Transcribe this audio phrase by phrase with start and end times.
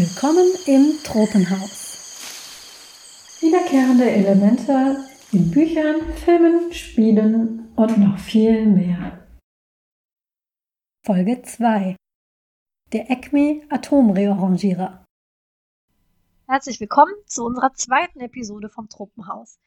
[0.00, 1.98] Willkommen im Tropenhaus.
[3.42, 9.28] Wiederkehrende Elemente in Büchern, Filmen, Spielen und noch viel mehr.
[11.04, 11.96] Folge 2
[12.94, 15.04] Der Acme Atomreorangierer.
[16.46, 19.58] Herzlich willkommen zu unserer zweiten Episode vom Tropenhaus.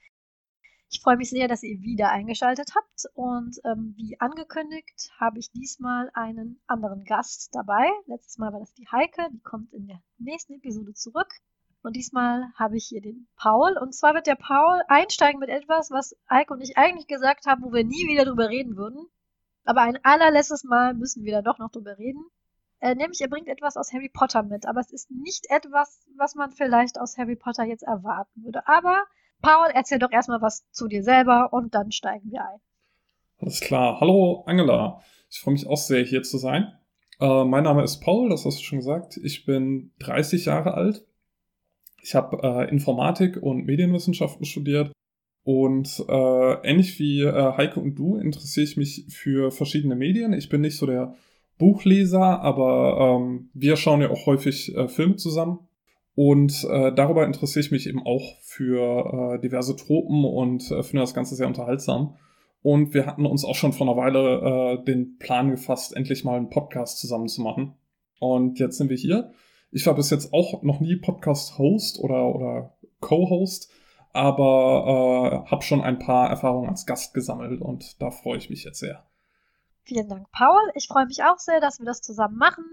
[0.94, 5.50] Ich freue mich sehr, dass ihr wieder eingeschaltet habt und ähm, wie angekündigt habe ich
[5.52, 7.90] diesmal einen anderen Gast dabei.
[8.06, 11.34] Letztes Mal war das die Heike, die kommt in der nächsten Episode zurück.
[11.82, 13.76] Und diesmal habe ich hier den Paul.
[13.76, 17.64] Und zwar wird der Paul einsteigen mit etwas, was Heike und ich eigentlich gesagt haben,
[17.64, 19.08] wo wir nie wieder drüber reden würden.
[19.66, 22.24] Aber ein allerletztes Mal müssen wir da doch noch drüber reden.
[22.82, 24.68] Äh, nämlich er bringt etwas aus Harry Potter mit.
[24.68, 28.68] Aber es ist nicht etwas, was man vielleicht aus Harry Potter jetzt erwarten würde.
[28.68, 29.08] Aber
[29.44, 32.60] Paul, erzähl doch erstmal was zu dir selber und dann steigen wir ein.
[33.40, 34.00] Alles klar.
[34.00, 35.02] Hallo Angela.
[35.30, 36.72] Ich freue mich auch sehr, hier zu sein.
[37.20, 39.18] Äh, mein Name ist Paul, das hast du schon gesagt.
[39.22, 41.06] Ich bin 30 Jahre alt.
[42.02, 44.94] Ich habe äh, Informatik und Medienwissenschaften studiert.
[45.44, 50.32] Und äh, ähnlich wie äh, Heike und du interessiere ich mich für verschiedene Medien.
[50.32, 51.16] Ich bin nicht so der
[51.58, 55.68] Buchleser, aber ähm, wir schauen ja auch häufig äh, Filme zusammen.
[56.16, 61.02] Und äh, darüber interessiere ich mich eben auch für äh, diverse Tropen und äh, finde
[61.02, 62.18] das Ganze sehr unterhaltsam.
[62.62, 66.38] Und wir hatten uns auch schon vor einer Weile äh, den Plan gefasst, endlich mal
[66.38, 67.74] einen Podcast zusammen zu machen.
[68.20, 69.34] Und jetzt sind wir hier.
[69.72, 73.72] Ich war bis jetzt auch noch nie Podcast-Host oder, oder Co-Host,
[74.14, 78.64] aber äh, habe schon ein paar Erfahrungen als Gast gesammelt und da freue ich mich
[78.64, 79.04] jetzt sehr.
[79.82, 80.62] Vielen Dank, Paul.
[80.76, 82.64] Ich freue mich auch sehr, dass wir das zusammen machen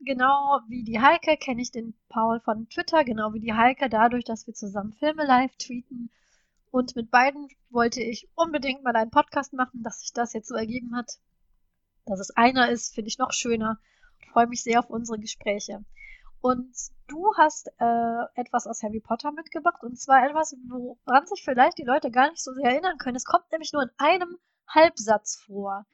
[0.00, 4.24] genau wie die Heike kenne ich den Paul von Twitter, genau wie die Heike, dadurch,
[4.24, 6.10] dass wir zusammen Filme live tweeten.
[6.70, 10.54] Und mit beiden wollte ich unbedingt mal einen Podcast machen, dass sich das jetzt so
[10.54, 11.18] ergeben hat.
[12.04, 13.78] Dass es einer ist, finde ich noch schöner.
[14.20, 15.84] Ich freue mich sehr auf unsere Gespräche.
[16.40, 16.76] Und
[17.08, 19.82] du hast äh, etwas aus Harry Potter mitgebracht.
[19.82, 23.16] Und zwar etwas, woran sich vielleicht die Leute gar nicht so sehr erinnern können.
[23.16, 25.86] Es kommt nämlich nur in einem Halbsatz vor.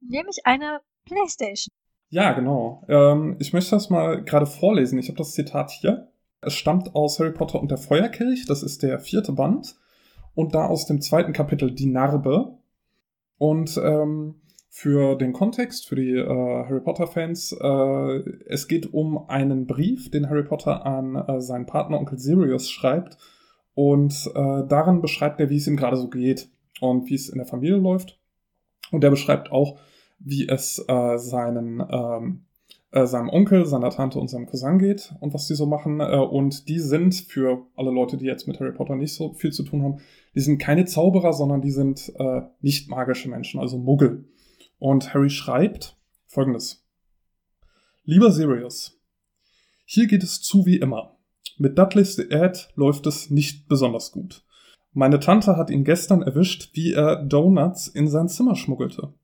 [0.00, 1.74] Nämlich eine Playstation.
[2.12, 2.84] Ja, genau.
[2.88, 4.98] Ähm, ich möchte das mal gerade vorlesen.
[4.98, 6.08] Ich habe das Zitat hier.
[6.42, 8.44] Es stammt aus Harry Potter und der Feuerkelch.
[8.44, 9.76] Das ist der vierte Band.
[10.34, 12.58] Und da aus dem zweiten Kapitel Die Narbe.
[13.38, 14.34] Und ähm,
[14.68, 20.28] für den Kontext, für die äh, Harry Potter-Fans, äh, es geht um einen Brief, den
[20.28, 23.16] Harry Potter an äh, seinen Partner Onkel Sirius schreibt.
[23.72, 26.50] Und äh, darin beschreibt er, wie es ihm gerade so geht
[26.82, 28.20] und wie es in der Familie läuft.
[28.90, 29.78] Und er beschreibt auch,
[30.24, 32.44] wie es äh, seinen, ähm,
[32.90, 36.00] äh, seinem Onkel, seiner Tante und seinem Cousin geht und was die so machen.
[36.00, 39.52] Äh, und die sind, für alle Leute, die jetzt mit Harry Potter nicht so viel
[39.52, 39.98] zu tun haben,
[40.34, 44.24] die sind keine Zauberer, sondern die sind äh, nicht magische Menschen, also Muggel.
[44.78, 45.96] Und Harry schreibt
[46.26, 46.84] folgendes.
[48.04, 49.00] Lieber Sirius,
[49.84, 51.16] hier geht es zu wie immer.
[51.58, 54.44] Mit Dudley's the Ad läuft es nicht besonders gut.
[54.92, 59.14] Meine Tante hat ihn gestern erwischt, wie er Donuts in sein Zimmer schmuggelte.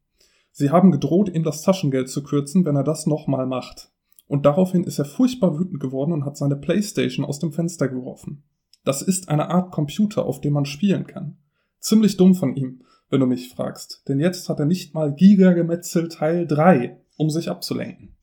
[0.59, 3.93] Sie haben gedroht, ihm das Taschengeld zu kürzen, wenn er das nochmal macht.
[4.27, 8.43] Und daraufhin ist er furchtbar wütend geworden und hat seine Playstation aus dem Fenster geworfen.
[8.83, 11.39] Das ist eine Art Computer, auf dem man spielen kann.
[11.79, 16.09] Ziemlich dumm von ihm, wenn du mich fragst, denn jetzt hat er nicht mal Giga-Gemetzel
[16.09, 18.17] Teil 3, um sich abzulenken.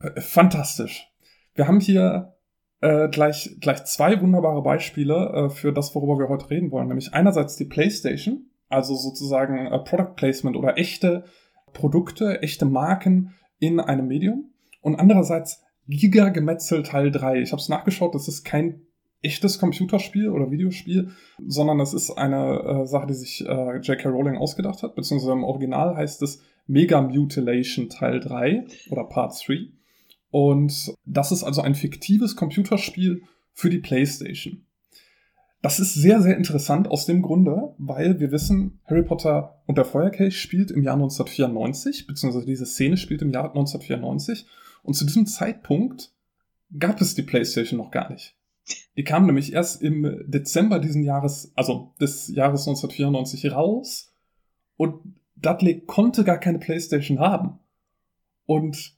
[0.00, 1.12] Äh, fantastisch.
[1.54, 2.34] Wir haben hier
[2.80, 7.12] äh, gleich, gleich zwei wunderbare Beispiele äh, für das, worüber wir heute reden wollen, nämlich
[7.12, 11.24] einerseits die PlayStation also sozusagen äh, Product Placement oder echte
[11.72, 14.50] Produkte, echte Marken in einem Medium.
[14.80, 17.42] Und andererseits Giga Gemetzel Teil 3.
[17.42, 18.82] Ich habe es nachgeschaut, das ist kein
[19.22, 21.10] echtes Computerspiel oder Videospiel,
[21.44, 24.08] sondern das ist eine äh, Sache, die sich äh, J.K.
[24.08, 29.68] Rowling ausgedacht hat, beziehungsweise im Original heißt es Mega Mutilation Teil 3 oder Part 3.
[30.30, 33.22] Und das ist also ein fiktives Computerspiel
[33.52, 34.65] für die PlayStation.
[35.66, 39.84] Das ist sehr, sehr interessant aus dem Grunde, weil wir wissen, Harry Potter und der
[39.84, 44.46] Feuerkelch spielt im Jahr 1994, beziehungsweise diese Szene spielt im Jahr 1994.
[44.84, 46.12] Und zu diesem Zeitpunkt
[46.78, 48.36] gab es die PlayStation noch gar nicht.
[48.96, 54.14] Die kam nämlich erst im Dezember diesen Jahres, also des Jahres 1994 raus.
[54.76, 57.58] Und Dudley konnte gar keine PlayStation haben.
[58.44, 58.94] Und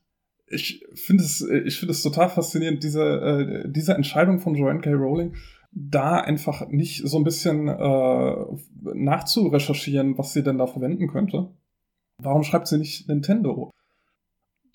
[0.51, 4.93] ich finde es, ich finde es total faszinierend, diese, äh, diese Entscheidung von Joanne K.
[4.93, 5.35] Rowling,
[5.81, 8.47] da einfach nicht so ein bisschen äh,
[8.83, 11.55] nachzurecherchieren, was sie denn da verwenden könnte.
[12.19, 13.71] Warum schreibt sie nicht Nintendo?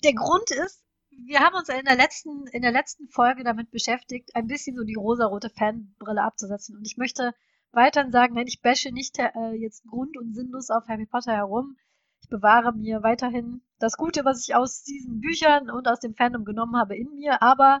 [0.02, 0.82] Der Grund ist,
[1.26, 4.84] wir haben uns in der letzten, in der letzten Folge damit beschäftigt, ein bisschen so
[4.84, 6.76] die rosarote Fanbrille abzusetzen.
[6.76, 7.32] Und ich möchte
[7.72, 11.76] weiterhin sagen, nein, ich bashe nicht äh, jetzt grund- und sinnlos auf Harry Potter herum.
[12.22, 16.44] Ich bewahre mir weiterhin das Gute, was ich aus diesen Büchern und aus dem Fandom
[16.44, 17.80] genommen habe, in mir, aber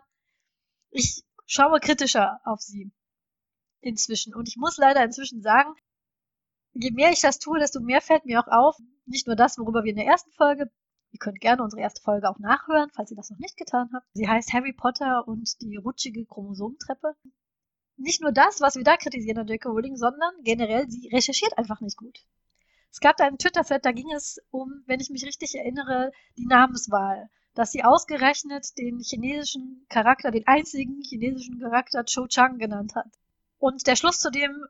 [0.90, 2.92] ich schaue kritischer auf sie
[3.84, 4.34] inzwischen.
[4.34, 5.74] Und ich muss leider inzwischen sagen,
[6.72, 8.76] je mehr ich das tue, desto mehr fällt mir auch auf,
[9.06, 10.70] nicht nur das, worüber wir in der ersten Folge,
[11.12, 14.06] ihr könnt gerne unsere erste Folge auch nachhören, falls ihr das noch nicht getan habt.
[14.14, 17.14] Sie heißt Harry Potter und die rutschige Chromosomentreppe.
[17.96, 19.68] Nicht nur das, was wir da kritisieren an J.K.
[19.68, 22.18] Rowling, sondern generell, sie recherchiert einfach nicht gut.
[22.90, 26.46] Es gab da einen Twitter-Thread, da ging es um, wenn ich mich richtig erinnere, die
[26.46, 27.28] Namenswahl.
[27.54, 33.12] Dass sie ausgerechnet den chinesischen Charakter, den einzigen chinesischen Charakter Cho Chang genannt hat.
[33.64, 34.62] Und der Schluss, zu dem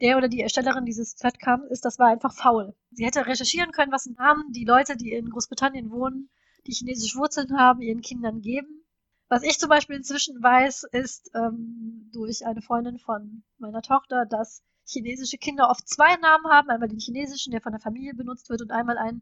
[0.00, 2.74] der oder die Erstellerin dieses Thread kam, ist, das war einfach faul.
[2.90, 6.30] Sie hätte recherchieren können, was Namen die Leute, die in Großbritannien wohnen,
[6.66, 8.86] die chinesische Wurzeln haben, ihren Kindern geben.
[9.28, 14.62] Was ich zum Beispiel inzwischen weiß, ist ähm, durch eine Freundin von meiner Tochter, dass
[14.86, 16.70] chinesische Kinder oft zwei Namen haben.
[16.70, 19.20] Einmal den chinesischen, der von der Familie benutzt wird, und einmal einen,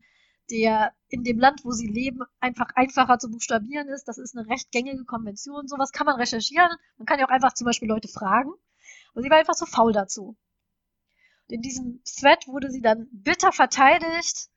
[0.53, 4.05] der in dem Land, wo sie leben, einfach einfacher zu buchstabieren ist.
[4.05, 5.67] Das ist eine recht gängige Konvention.
[5.67, 6.71] Sowas kann man recherchieren.
[6.97, 8.53] Man kann ja auch einfach zum Beispiel Leute fragen.
[9.13, 10.37] Aber sie war einfach zu faul dazu.
[11.49, 14.49] Und in diesem Thread wurde sie dann bitter verteidigt.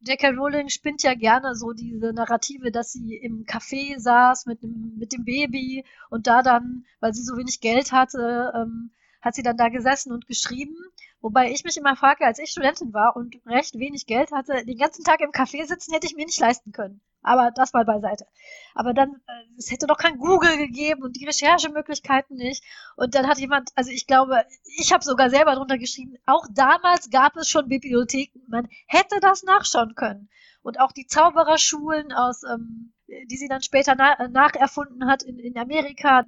[0.00, 0.30] J.K.
[0.30, 5.12] Rowling spinnt ja gerne so diese Narrative, dass sie im Café saß mit dem, mit
[5.12, 8.90] dem Baby und da dann, weil sie so wenig Geld hatte, ähm,
[9.22, 10.76] hat sie dann da gesessen und geschrieben.
[11.22, 14.76] Wobei ich mich immer frage, als ich Studentin war und recht wenig Geld hatte, den
[14.76, 17.00] ganzen Tag im Café sitzen hätte ich mir nicht leisten können.
[17.24, 18.26] Aber das mal beiseite.
[18.74, 22.62] Aber dann, äh, es hätte doch kein Google gegeben und die Recherchemöglichkeiten nicht.
[22.96, 24.44] Und dann hat jemand, also ich glaube,
[24.76, 28.40] ich habe sogar selber drunter geschrieben, auch damals gab es schon Bibliotheken.
[28.46, 30.28] Man hätte das nachschauen können.
[30.62, 35.56] Und auch die Zaubererschulen aus, ähm, die sie dann später na nacherfunden hat in, in
[35.58, 36.24] Amerika.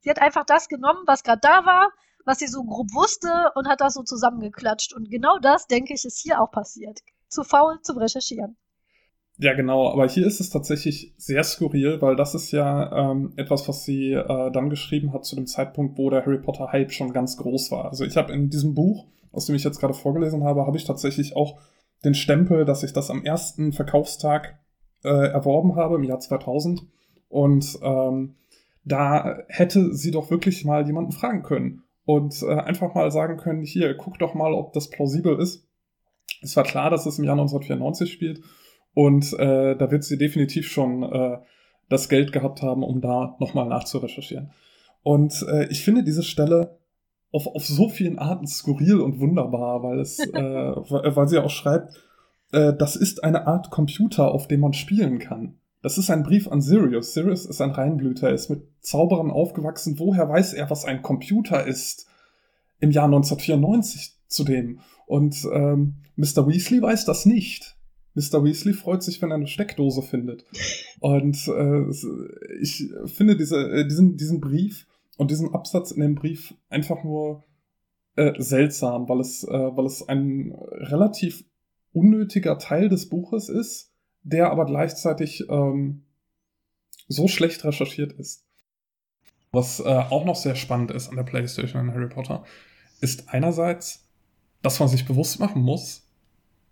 [0.00, 1.90] Sie hat einfach das genommen, was gerade da war,
[2.24, 4.94] was sie so grob wusste und hat das so zusammengeklatscht.
[4.94, 7.00] Und genau das, denke ich, ist hier auch passiert.
[7.28, 8.56] Zu faul zum Recherchieren.
[9.38, 13.68] Ja, genau, aber hier ist es tatsächlich sehr skurril, weil das ist ja ähm, etwas,
[13.68, 17.12] was sie äh, dann geschrieben hat zu dem Zeitpunkt, wo der Harry Potter Hype schon
[17.12, 17.84] ganz groß war.
[17.86, 20.84] Also ich habe in diesem Buch, aus dem ich jetzt gerade vorgelesen habe, habe ich
[20.84, 21.58] tatsächlich auch
[22.02, 24.58] den Stempel, dass ich das am ersten Verkaufstag
[25.04, 26.86] äh, erworben habe, im Jahr 2000.
[27.28, 28.36] Und ähm,
[28.84, 33.64] da hätte sie doch wirklich mal jemanden fragen können und äh, einfach mal sagen können,
[33.64, 35.68] hier, guck doch mal, ob das plausibel ist.
[36.40, 38.40] Es war klar, dass es im Jahr 1994 spielt
[38.96, 41.36] und äh, da wird sie definitiv schon äh,
[41.90, 44.52] das Geld gehabt haben, um da nochmal nachzurecherchieren.
[45.02, 46.78] Und äh, ich finde diese Stelle
[47.30, 51.92] auf, auf so vielen Arten skurril und wunderbar, weil es, äh, weil sie auch schreibt,
[52.52, 55.58] äh, das ist eine Art Computer, auf dem man spielen kann.
[55.82, 57.12] Das ist ein Brief an Sirius.
[57.12, 59.98] Sirius ist ein Reinblüter, er ist mit Zauberern aufgewachsen.
[59.98, 62.06] Woher weiß er, was ein Computer ist?
[62.80, 64.80] Im Jahr 1994 zudem.
[65.04, 66.48] Und ähm, Mr.
[66.48, 67.75] Weasley weiß das nicht.
[68.16, 68.42] Mr.
[68.42, 70.44] Weasley freut sich, wenn er eine Steckdose findet.
[70.98, 76.54] Und äh, ich finde diese, äh, diesen, diesen Brief und diesen Absatz in dem Brief
[76.68, 77.44] einfach nur
[78.16, 81.44] äh, seltsam, weil es, äh, weil es ein relativ
[81.92, 83.92] unnötiger Teil des Buches ist
[84.26, 86.02] der aber gleichzeitig ähm,
[87.06, 88.44] so schlecht recherchiert ist.
[89.52, 92.44] Was äh, auch noch sehr spannend ist an der PlayStation in Harry Potter,
[93.00, 94.04] ist einerseits,
[94.62, 96.05] dass man sich bewusst machen muss,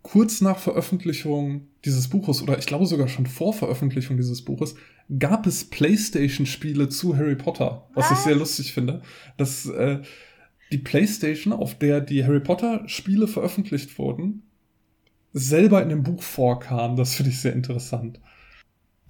[0.05, 4.75] kurz nach Veröffentlichung dieses Buches, oder ich glaube sogar schon vor Veröffentlichung dieses Buches,
[5.17, 8.19] gab es PlayStation-Spiele zu Harry Potter, was, was?
[8.19, 9.01] ich sehr lustig finde.
[9.37, 10.01] Dass äh,
[10.71, 14.43] die PlayStation, auf der die Harry Potter-Spiele veröffentlicht wurden,
[15.33, 16.97] selber in dem Buch vorkam.
[16.97, 18.19] Das finde ich sehr interessant.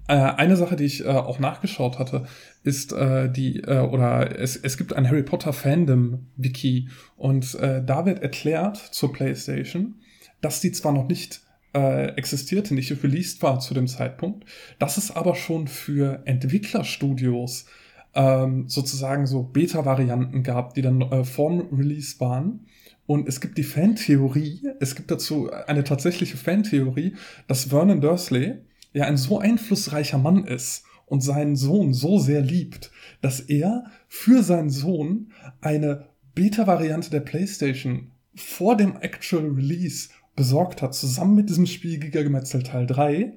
[0.08, 2.24] Äh, eine Sache, die ich äh, auch nachgeschaut hatte,
[2.62, 6.88] ist äh, die, äh, oder es, es gibt ein Harry Potter Fandom-Wiki
[7.18, 9.96] und äh, da wird erklärt zur PlayStation,
[10.40, 11.42] dass die zwar noch nicht
[11.74, 14.44] äh, existierte, nicht released war zu dem Zeitpunkt,
[14.78, 17.66] dass es aber schon für Entwicklerstudios
[18.14, 22.66] ähm, sozusagen so Beta-Varianten gab, die dann äh, vorm Release waren.
[23.06, 27.14] Und es gibt die Fantheorie, es gibt dazu eine tatsächliche Fantheorie,
[27.46, 28.54] dass Vernon Dursley
[28.92, 32.90] ja ein so einflussreicher Mann ist und seinen Sohn so sehr liebt,
[33.20, 40.94] dass er für seinen Sohn eine Beta-Variante der PlayStation vor dem Actual Release besorgt hat,
[40.94, 43.32] zusammen mit diesem Spiel Gigagemetzel Teil 3.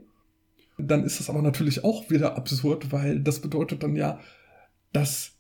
[0.78, 4.20] Dann ist das aber natürlich auch wieder absurd, weil das bedeutet dann ja,
[4.94, 5.32] dass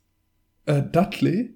[0.66, 1.54] äh, Dudley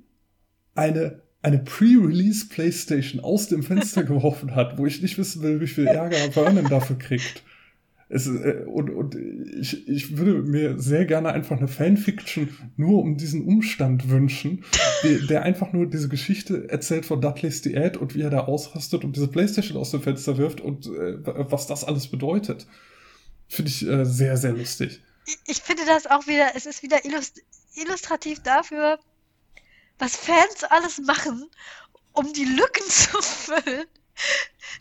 [0.76, 5.68] eine eine Pre-Release PlayStation aus dem Fenster geworfen hat, wo ich nicht wissen will, wie
[5.68, 7.44] viel Ärger Vernon dafür kriegt.
[8.10, 13.18] Es, äh, und und ich, ich würde mir sehr gerne einfach eine Fanfiction nur um
[13.18, 14.64] diesen Umstand wünschen,
[15.04, 19.04] der, der einfach nur diese Geschichte erzählt von Dudleys Diät und wie er da ausrastet
[19.04, 22.68] und diese Playstation aus dem Fenster wirft und äh, was das alles bedeutet.
[23.48, 25.02] Finde ich äh, sehr, sehr lustig.
[25.26, 27.42] Ich, ich finde das auch wieder, es ist wieder illust
[27.76, 29.00] illustrativ dafür,
[29.98, 31.50] was Fans alles machen,
[32.12, 33.86] um die Lücken zu füllen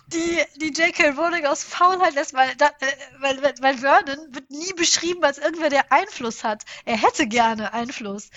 [0.09, 1.11] die, die J.K.
[1.11, 5.71] Rowling aus Faulheit lässt, weil, da, äh, weil, weil Vernon wird nie beschrieben als irgendwer,
[5.71, 6.65] der Einfluss hat.
[6.85, 8.31] Er hätte gerne Einfluss.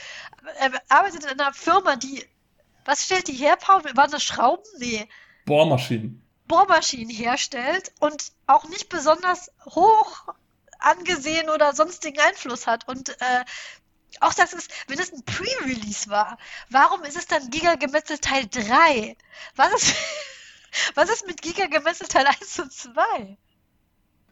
[0.59, 2.25] Er arbeitet in einer Firma, die.
[2.85, 3.81] Was stellt die her, Paul?
[3.95, 4.63] Waren das Schrauben?
[4.77, 5.07] Nee.
[5.45, 6.21] Bohrmaschinen.
[6.47, 10.27] Bohrmaschinen herstellt und auch nicht besonders hoch
[10.79, 12.87] angesehen oder sonstigen Einfluss hat.
[12.87, 13.45] Und äh,
[14.19, 16.37] auch das ist, wenn es ein Pre-Release war,
[16.69, 19.17] warum ist es dann Giga Gemetzel Teil 3?
[19.55, 19.95] Was ist.
[20.95, 23.37] Was ist mit Giga gemessen Teil 1 und 2?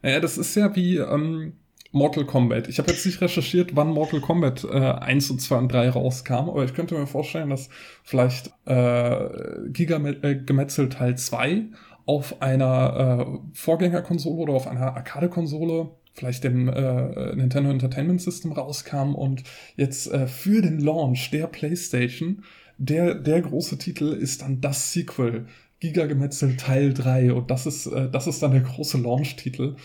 [0.02, 1.54] Naja, das ist ja wie ähm,
[1.92, 2.68] Mortal Kombat.
[2.68, 6.50] Ich habe jetzt nicht recherchiert, wann Mortal Kombat äh, 1 und 2 und 3 rauskam,
[6.50, 7.70] aber ich könnte mir vorstellen, dass
[8.04, 9.30] vielleicht äh,
[9.70, 11.66] Giga äh, Gemetzel Teil 2
[12.06, 19.16] auf einer äh, Vorgängerkonsole oder auf einer Arcade-Konsole vielleicht dem äh, Nintendo Entertainment System rauskam
[19.16, 19.44] und
[19.76, 22.44] jetzt äh, für den Launch der PlayStation
[22.78, 25.48] der, der große Titel ist dann das Sequel
[25.84, 29.76] Gigagemetzel Teil 3 und das ist, äh, das ist dann der große Launch-Titel.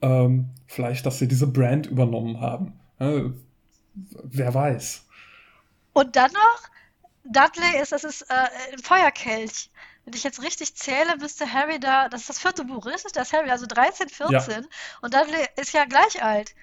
[0.00, 2.78] Ähm, vielleicht, dass sie diese Brand übernommen haben.
[3.00, 3.30] Äh,
[4.22, 5.06] wer weiß.
[5.92, 6.62] Und dann noch,
[7.24, 8.34] Dudley ist, das ist äh,
[8.72, 9.70] ein Feuerkelch.
[10.04, 13.32] Wenn ich jetzt richtig zähle, müsste Harry da, das ist das vierte Buch, ist das
[13.32, 14.50] Harry, also 13, 14.
[14.50, 14.68] Ja.
[15.02, 16.54] Und Dudley ist ja gleich alt.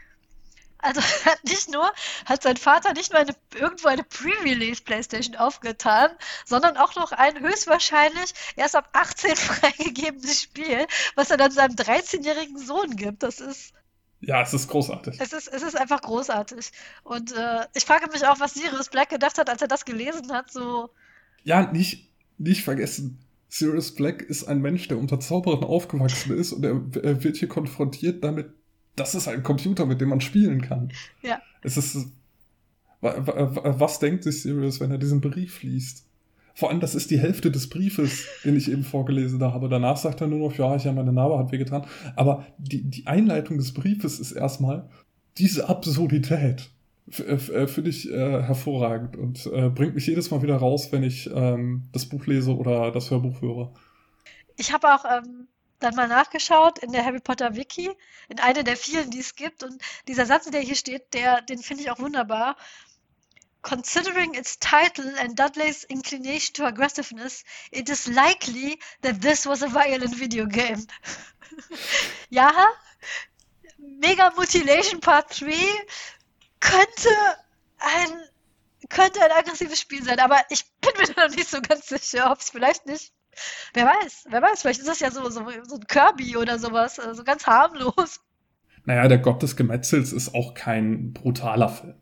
[0.80, 1.92] Also hat nicht nur,
[2.26, 6.12] hat sein Vater nicht nur eine, irgendwo eine Pre-Release Playstation aufgetan,
[6.46, 12.58] sondern auch noch ein höchstwahrscheinlich erst ab 18 freigegebenes Spiel, was er dann seinem 13-jährigen
[12.58, 13.24] Sohn gibt.
[13.24, 13.74] Das ist.
[14.20, 15.20] Ja, es ist großartig.
[15.20, 16.72] Es ist, es ist einfach großartig.
[17.04, 20.32] Und äh, ich frage mich auch, was Sirius Black gedacht hat, als er das gelesen
[20.32, 20.52] hat.
[20.52, 20.90] So.
[21.44, 23.20] Ja, nicht, nicht vergessen.
[23.50, 27.48] Sirius Black ist ein Mensch, der unter Zauberern aufgewachsen ist und er, er wird hier
[27.48, 28.52] konfrontiert damit,
[28.98, 30.92] das ist ein Computer, mit dem man spielen kann.
[31.22, 31.42] Ja.
[31.62, 32.12] Es ist.
[33.00, 36.08] Was denkt sich Sirius, wenn er diesen Brief liest?
[36.56, 39.70] Vor allem, das ist die Hälfte des Briefes, den ich eben vorgelesen habe.
[39.70, 41.86] Danach sagt er nur noch, ja, ich habe meine Narbe hat wehgetan.
[42.16, 44.90] Aber die, die Einleitung des Briefes ist erstmal
[45.38, 46.72] diese Absurdität.
[47.20, 51.30] Äh, finde ich äh, hervorragend und äh, bringt mich jedes Mal wieder raus, wenn ich
[51.32, 53.72] ähm, das Buch lese oder das Hörbuch höre.
[54.58, 55.48] Ich habe auch ähm,
[55.80, 57.92] dann mal nachgeschaut in der Harry Potter Wiki,
[58.30, 59.64] in einer der vielen, die es gibt.
[59.64, 62.58] Und dieser Satz, der hier steht, der, den finde ich auch wunderbar.
[63.62, 69.68] Considering its title and Dudley's inclination to aggressiveness, it is likely that this was a
[69.68, 70.86] violent video game.
[72.30, 72.52] ja,
[73.78, 75.54] Mega Mutilation Part 3
[76.60, 77.10] könnte
[77.80, 78.30] ein,
[78.90, 82.40] könnte ein aggressives Spiel sein, aber ich bin mir noch nicht so ganz sicher, ob
[82.40, 83.12] es vielleicht nicht
[83.74, 86.96] Wer weiß, wer weiß, vielleicht ist das ja so, so, so ein Kirby oder sowas,
[86.96, 88.20] so also ganz harmlos.
[88.86, 91.96] Naja, der Gott des Gemetzels ist auch kein brutaler Film.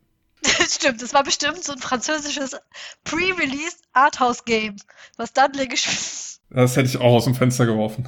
[0.70, 2.56] Stimmt, es war bestimmt so ein französisches
[3.04, 4.76] Pre-Release Arthouse-Game,
[5.18, 8.08] was Dudley gespielt Das hätte ich auch aus dem Fenster geworfen.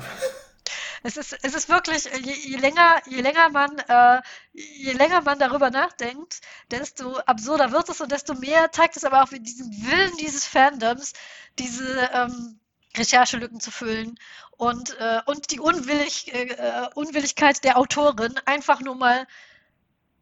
[1.04, 4.22] Es ist, es ist wirklich, je, je länger, je länger man, äh,
[4.54, 6.42] je länger man darüber nachdenkt,
[6.72, 10.46] desto absurder wird es und desto mehr zeigt es aber auch wie diesen Willen dieses
[10.46, 11.14] Fandoms,
[11.60, 12.60] diese, ähm,
[12.98, 14.18] Recherchelücken zu füllen
[14.58, 19.28] und, äh, und die Unwillig, äh, Unwilligkeit der Autorin, einfach nur mal,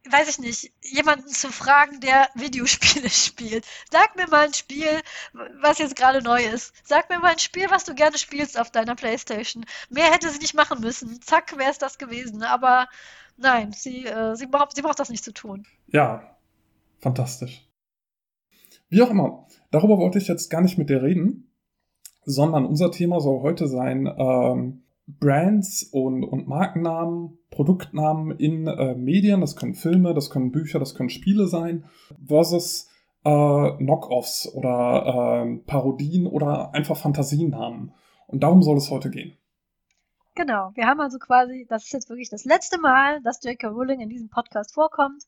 [0.10, 3.66] weiß ich nicht, jemanden zu fragen, der Videospiele spielt.
[3.92, 5.02] Sag mir mal ein Spiel,
[5.62, 6.74] was jetzt gerade neu ist.
[6.84, 9.66] Sag mir mal ein Spiel, was du gerne spielst auf deiner Playstation.
[9.90, 11.22] Mehr hätte sie nicht machen müssen.
[11.22, 12.44] Zack, wäre es das gewesen.
[12.44, 12.88] Aber
[13.38, 15.66] nein, sie, äh, sie, braucht, sie braucht das nicht zu tun.
[15.88, 16.38] Ja,
[17.00, 17.62] fantastisch.
[18.90, 21.45] Wie auch immer, darüber wollte ich jetzt gar nicht mit dir reden
[22.26, 29.42] sondern unser Thema soll heute sein ähm, Brands und, und Markennamen, Produktnamen in äh, Medien,
[29.42, 31.86] das können Filme, das können Bücher, das können Spiele sein,
[32.26, 32.90] versus
[33.24, 37.94] äh, Knock-offs oder äh, Parodien oder einfach Fantasienamen.
[38.28, 39.38] Und darum soll es heute gehen.
[40.34, 43.68] Genau, wir haben also quasi, das ist jetzt wirklich das letzte Mal, dass J.K.
[43.68, 45.24] Rowling in diesem Podcast vorkommt,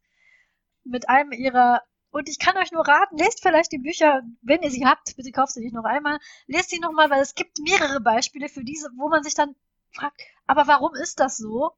[0.84, 1.82] mit einem ihrer
[2.18, 5.32] und ich kann euch nur raten, lest vielleicht die Bücher, wenn ihr sie habt, bitte
[5.32, 8.90] kauft sie nicht noch einmal, lest sie nochmal, weil es gibt mehrere Beispiele für diese,
[8.98, 9.56] wo man sich dann
[9.92, 11.72] fragt, aber warum ist das so?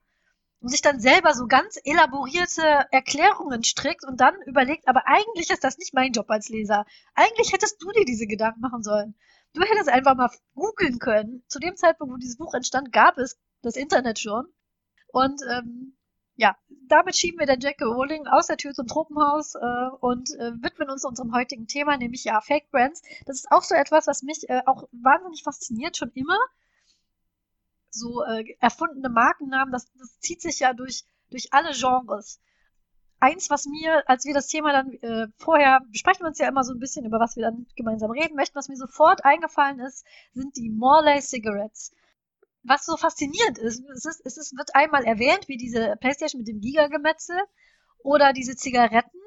[0.62, 5.63] Und sich dann selber so ganz elaborierte Erklärungen strickt und dann überlegt, aber eigentlich ist
[5.63, 6.86] das nicht mein Job als Leser.
[7.15, 9.15] Eigentlich hättest du dir diese Gedanken machen sollen.
[9.53, 11.43] Du hättest einfach mal googeln können.
[11.48, 14.48] Zu dem Zeitpunkt, wo dieses Buch entstand, gab es das Internet schon.
[15.08, 15.98] Und ähm,
[16.39, 16.55] ja,
[16.88, 20.89] damit schieben wir dann Jack Rowling aus der Tür zum Tropenhaus äh, und äh, widmen
[20.89, 23.01] uns unserem heutigen Thema, nämlich ja Fake Brands.
[23.25, 26.38] Das ist auch so etwas, was mich äh, auch wahnsinnig fasziniert, schon immer.
[27.89, 32.39] So äh, erfundene Markennamen, das, das zieht sich ja durch, durch alle Genres.
[33.19, 36.63] Eins, was mir, als wir das Thema dann äh, vorher, besprechen wir uns ja immer
[36.63, 40.05] so ein bisschen, über was wir dann gemeinsam reden möchten, was mir sofort eingefallen ist,
[40.34, 41.91] sind die Morley Cigarettes
[42.63, 46.48] was so faszinierend ist, es, ist, es ist, wird einmal erwähnt, wie diese Playstation mit
[46.48, 47.38] dem Gigagemetzel
[48.04, 49.20] oder diese Zigaretten,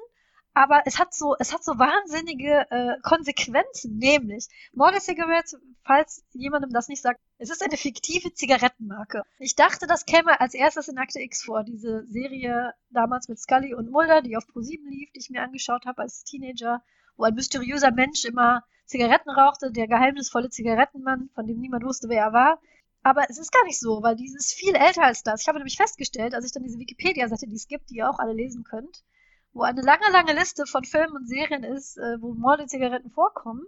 [0.55, 6.71] aber es hat so, es hat so wahnsinnige äh, Konsequenzen, nämlich Model Cigarettes, falls jemandem
[6.71, 9.23] das nicht sagt, es ist eine fiktive Zigarettenmarke.
[9.39, 13.73] Ich dachte, das käme als erstes in Akte X vor, diese Serie damals mit Scully
[13.73, 16.83] und Mulder, die auf Pro7 lief, die ich mir angeschaut habe als Teenager,
[17.17, 22.25] wo ein mysteriöser Mensch immer Zigaretten rauchte, der geheimnisvolle Zigarettenmann, von dem niemand wusste, wer
[22.25, 22.61] er war.
[23.03, 25.41] Aber es ist gar nicht so, weil dieses ist viel älter als das.
[25.41, 28.17] Ich habe nämlich festgestellt, als ich dann diese Wikipedia-Seite, die es gibt, die ihr auch
[28.17, 29.03] alle lesen könnt,
[29.51, 33.65] wo eine lange, lange Liste von Filmen und Serien ist, äh, wo Morde-Zigaretten vorkommen,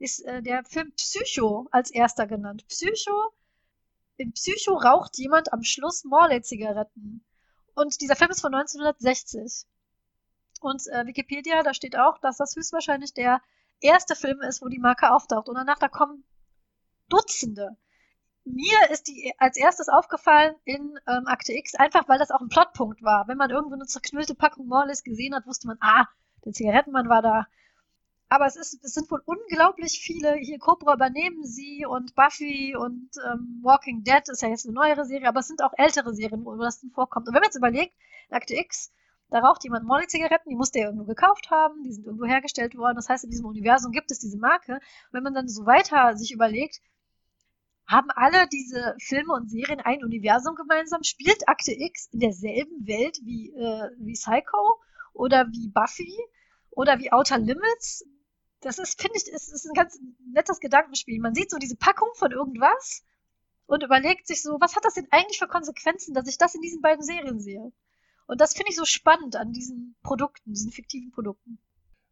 [0.00, 2.66] ist äh, der Film Psycho als erster genannt.
[2.66, 3.32] Psycho,
[4.16, 7.24] in Psycho raucht jemand am Schluss Morley-Zigaretten.
[7.76, 9.66] Und dieser Film ist von 1960.
[10.60, 13.40] Und äh, Wikipedia, da steht auch, dass das höchstwahrscheinlich der
[13.80, 15.48] erste Film ist, wo die Marke auftaucht.
[15.48, 16.24] Und danach, da kommen
[17.08, 17.76] Dutzende
[18.44, 22.48] mir ist die als erstes aufgefallen in ähm, Akte X, einfach weil das auch ein
[22.48, 23.26] Plotpunkt war.
[23.26, 26.06] Wenn man irgendwo eine zerknüllte Packung Morlis gesehen hat, wusste man, ah,
[26.44, 27.46] der Zigarettenmann war da.
[28.28, 30.34] Aber es, ist, es sind wohl unglaublich viele.
[30.34, 35.04] Hier Cobra übernehmen sie und Buffy und ähm, Walking Dead ist ja jetzt eine neuere
[35.04, 37.28] Serie, aber es sind auch ältere Serien, wo das dann vorkommt.
[37.28, 37.94] Und wenn man jetzt überlegt,
[38.28, 38.92] in Akte X,
[39.30, 42.96] da raucht jemand Molly-Zigaretten, die musste er irgendwo gekauft haben, die sind irgendwo hergestellt worden.
[42.96, 44.74] Das heißt, in diesem Universum gibt es diese Marke.
[44.74, 46.80] Und wenn man dann so weiter sich überlegt,
[47.86, 51.02] haben alle diese Filme und Serien ein Universum gemeinsam?
[51.02, 54.80] Spielt Akte X in derselben Welt wie, äh, wie Psycho
[55.12, 56.16] oder wie Buffy
[56.70, 58.04] oder wie Outer Limits?
[58.60, 59.98] Das ist, finde ich, ist, ist ein ganz
[60.32, 61.20] nettes Gedankenspiel.
[61.20, 63.04] Man sieht so diese Packung von irgendwas
[63.66, 66.62] und überlegt sich so, was hat das denn eigentlich für Konsequenzen, dass ich das in
[66.62, 67.72] diesen beiden Serien sehe?
[68.26, 71.58] Und das finde ich so spannend an diesen Produkten, diesen fiktiven Produkten.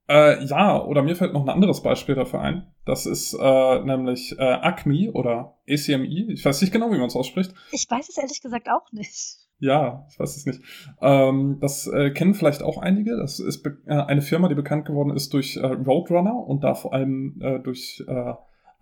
[0.08, 2.66] Äh, ja, oder mir fällt noch ein anderes Beispiel dafür ein.
[2.84, 6.32] Das ist äh, nämlich äh, ACMI oder ACMI.
[6.32, 7.54] Ich weiß nicht genau, wie man es ausspricht.
[7.70, 9.38] Ich weiß es ehrlich gesagt auch nicht.
[9.60, 10.60] Ja, ich weiß es nicht.
[11.00, 13.16] Ähm, das äh, kennen vielleicht auch einige.
[13.16, 16.92] Das ist äh, eine Firma, die bekannt geworden ist durch äh, Roadrunner und da vor
[16.92, 18.04] allem äh, durch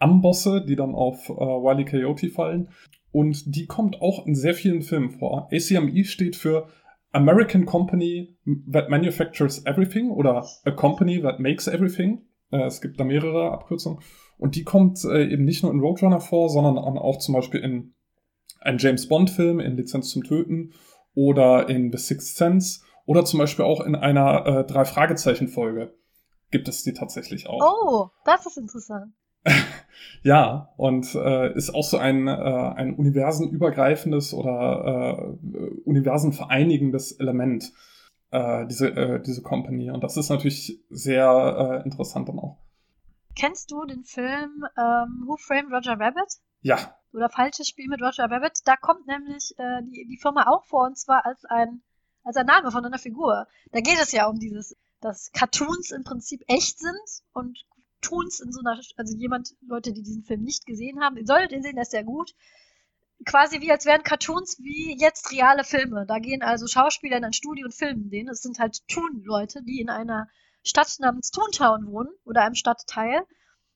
[0.01, 1.85] Ambosse, die dann auf äh, Wile e.
[1.85, 2.71] Coyote fallen.
[3.13, 5.49] Und die kommt auch in sehr vielen Filmen vor.
[5.53, 6.69] ACMI steht für
[7.13, 8.37] American Company
[8.71, 12.23] that manufactures everything oder a company that makes everything.
[12.51, 14.01] Äh, es gibt da mehrere Abkürzungen.
[14.39, 17.95] Und die kommt äh, eben nicht nur in Roadrunner vor, sondern auch zum Beispiel in
[18.61, 20.73] einem James Bond-Film, in Lizenz zum Töten
[21.15, 25.95] oder in The Sixth Sense oder zum Beispiel auch in einer äh, Drei-Fragezeichen-Folge
[26.51, 27.61] gibt es die tatsächlich auch.
[27.61, 29.13] Oh, das ist interessant.
[30.23, 37.73] ja, und äh, ist auch so ein, äh, ein universenübergreifendes oder äh, universenvereinigendes Element,
[38.31, 39.91] äh, diese, äh, diese Company.
[39.91, 42.59] Und das ist natürlich sehr äh, interessant dann auch.
[43.37, 46.41] Kennst du den Film ähm, Who Framed Roger Rabbit?
[46.63, 46.95] Ja.
[47.13, 48.61] Oder Falsches Spiel mit Roger Rabbit?
[48.65, 51.83] Da kommt nämlich äh, die, die Firma auch vor, und zwar als ein,
[52.25, 53.47] als ein Name von einer Figur.
[53.73, 57.59] Da geht es ja um dieses, dass Cartoons im Prinzip echt sind und
[58.01, 61.53] tun's in so einer, also jemand, Leute, die diesen Film nicht gesehen haben, ihr solltet
[61.53, 62.35] ihn sehen, der ist sehr gut.
[63.27, 66.07] Quasi wie als wären Cartoons wie jetzt reale Filme.
[66.07, 68.29] Da gehen also Schauspieler in ein Studio und filmen den.
[68.29, 70.29] Es sind halt Toon-Leute, die in einer
[70.63, 73.27] Stadt namens Toontown wohnen oder einem Stadtteil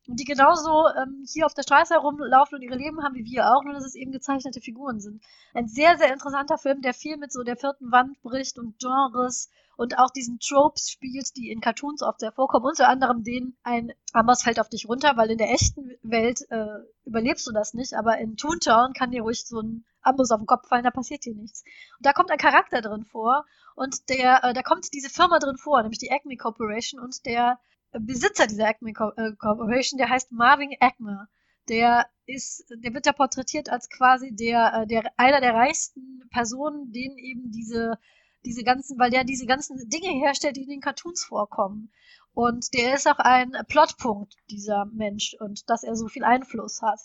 [0.07, 3.65] die genauso ähm, hier auf der Straße herumlaufen und ihre Leben haben wie wir auch,
[3.65, 5.23] nur dass es eben gezeichnete Figuren sind.
[5.55, 9.51] Ein sehr, sehr interessanter Film, der viel mit so der vierten Wand bricht und Genres
[9.77, 12.67] und auch diesen Tropes spielt, die in Cartoons oft sehr vorkommen.
[12.67, 16.67] Unter anderem den, ein Amboss fällt auf dich runter, weil in der echten Welt äh,
[17.05, 20.47] überlebst du das nicht, aber in Toontown kann dir ruhig so ein Amboss auf den
[20.47, 21.65] Kopf fallen, da passiert dir nichts.
[21.99, 25.57] Und da kommt ein Charakter drin vor und der, äh, da kommt diese Firma drin
[25.57, 27.59] vor, nämlich die Acme Corporation und der
[28.01, 31.29] Besitzer dieser Acme äh, Corporation, der heißt Marvin Acme.
[31.69, 36.93] Der ist, der wird da porträtiert als quasi der, äh, der einer der reichsten Personen,
[36.93, 37.99] denen eben diese
[38.45, 41.91] diese ganzen, weil der diese ganzen Dinge herstellt, die in den Cartoons vorkommen.
[42.35, 47.01] Und der ist auch ein Plotpunkt, dieser Mensch, und dass er so viel Einfluss hat.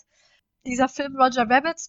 [0.66, 1.80] Dieser Film Roger Rabbit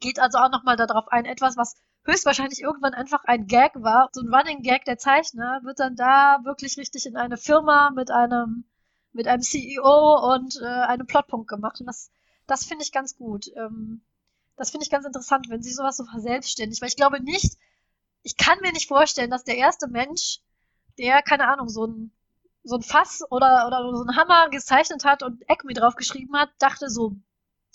[0.00, 4.08] geht also auch nochmal darauf ein, etwas, was höchstwahrscheinlich irgendwann einfach ein Gag war.
[4.12, 8.10] So ein Running Gag der Zeichner wird dann da wirklich richtig in eine Firma mit
[8.10, 8.64] einem,
[9.12, 11.80] mit einem CEO und äh, einem Plotpunkt gemacht.
[11.80, 12.10] Und das,
[12.46, 13.46] das finde ich ganz gut.
[13.56, 14.02] Ähm,
[14.56, 17.56] das finde ich ganz interessant, wenn sie sowas so verselbstständigt, weil ich glaube nicht,
[18.22, 20.40] ich kann mir nicht vorstellen, dass der erste Mensch,
[20.98, 22.12] der, keine Ahnung, so ein,
[22.64, 26.50] so ein Fass oder, oder so ein Hammer gezeichnet hat und Acme drauf geschrieben hat,
[26.58, 27.16] dachte so,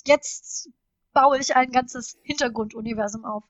[0.06, 0.70] jetzt
[1.13, 3.44] baue ich ein ganzes Hintergrunduniversum auf.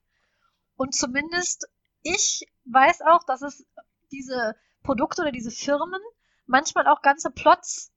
[0.78, 1.68] Und zumindest
[2.02, 3.66] ich weiß auch, dass es
[4.12, 6.00] diese Produkte oder diese Firmen
[6.46, 7.92] manchmal auch ganze Plots,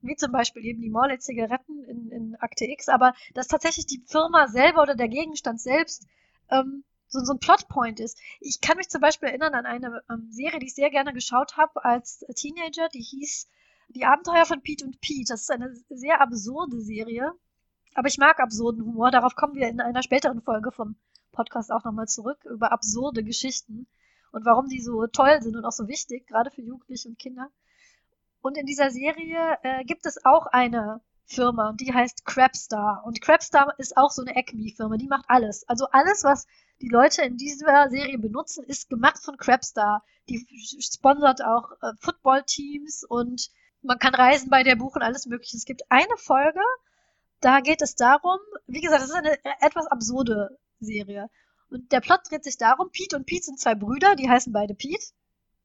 [0.00, 4.48] wie zum Beispiel eben die Morley-Zigaretten in, in Akte X, aber dass tatsächlich die Firma
[4.48, 6.06] selber oder der Gegenstand selbst
[6.50, 8.18] ähm, so, so ein Plotpoint ist.
[8.40, 11.56] Ich kann mich zum Beispiel erinnern an eine ähm, Serie, die ich sehr gerne geschaut
[11.56, 13.48] habe als Teenager, die hieß
[13.88, 15.32] Die Abenteuer von Pete und Pete.
[15.32, 17.32] Das ist eine sehr absurde Serie,
[17.94, 19.10] aber ich mag absurden Humor.
[19.10, 20.96] Darauf kommen wir in einer späteren Folge vom
[21.32, 23.86] Podcast auch nochmal zurück, über absurde Geschichten
[24.30, 27.50] und warum die so toll sind und auch so wichtig, gerade für Jugendliche und Kinder.
[28.40, 31.00] Und in dieser Serie äh, gibt es auch eine
[31.32, 33.02] Firma die heißt Crabstar.
[33.06, 35.68] Und Crabstar ist auch so eine Acme-Firma, die macht alles.
[35.68, 36.46] Also alles, was
[36.80, 40.04] die Leute in dieser Serie benutzen, ist gemacht von Crabstar.
[40.28, 40.44] Die
[40.80, 43.50] sponsert auch äh, Football-Teams und
[43.82, 45.56] man kann Reisen bei der buchen, alles mögliche.
[45.56, 46.60] Es gibt eine Folge,
[47.40, 51.30] da geht es darum, wie gesagt, es ist eine etwas absurde Serie.
[51.70, 54.74] Und der Plot dreht sich darum, Pete und Pete sind zwei Brüder, die heißen beide
[54.74, 55.06] Pete.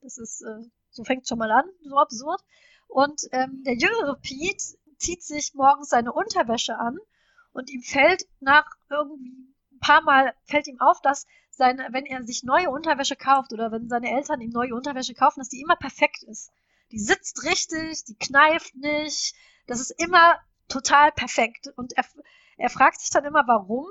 [0.01, 2.41] Das ist, äh, so fängt schon mal an, so absurd.
[2.87, 6.97] Und ähm, der jüngere Pete zieht sich morgens seine Unterwäsche an
[7.51, 12.23] und ihm fällt nach irgendwie ein paar Mal fällt ihm auf, dass seine, wenn er
[12.23, 15.75] sich neue Unterwäsche kauft oder wenn seine Eltern ihm neue Unterwäsche kaufen, dass die immer
[15.75, 16.51] perfekt ist.
[16.91, 21.67] Die sitzt richtig, die kneift nicht, das ist immer total perfekt.
[21.75, 22.05] Und er,
[22.57, 23.85] er fragt sich dann immer, warum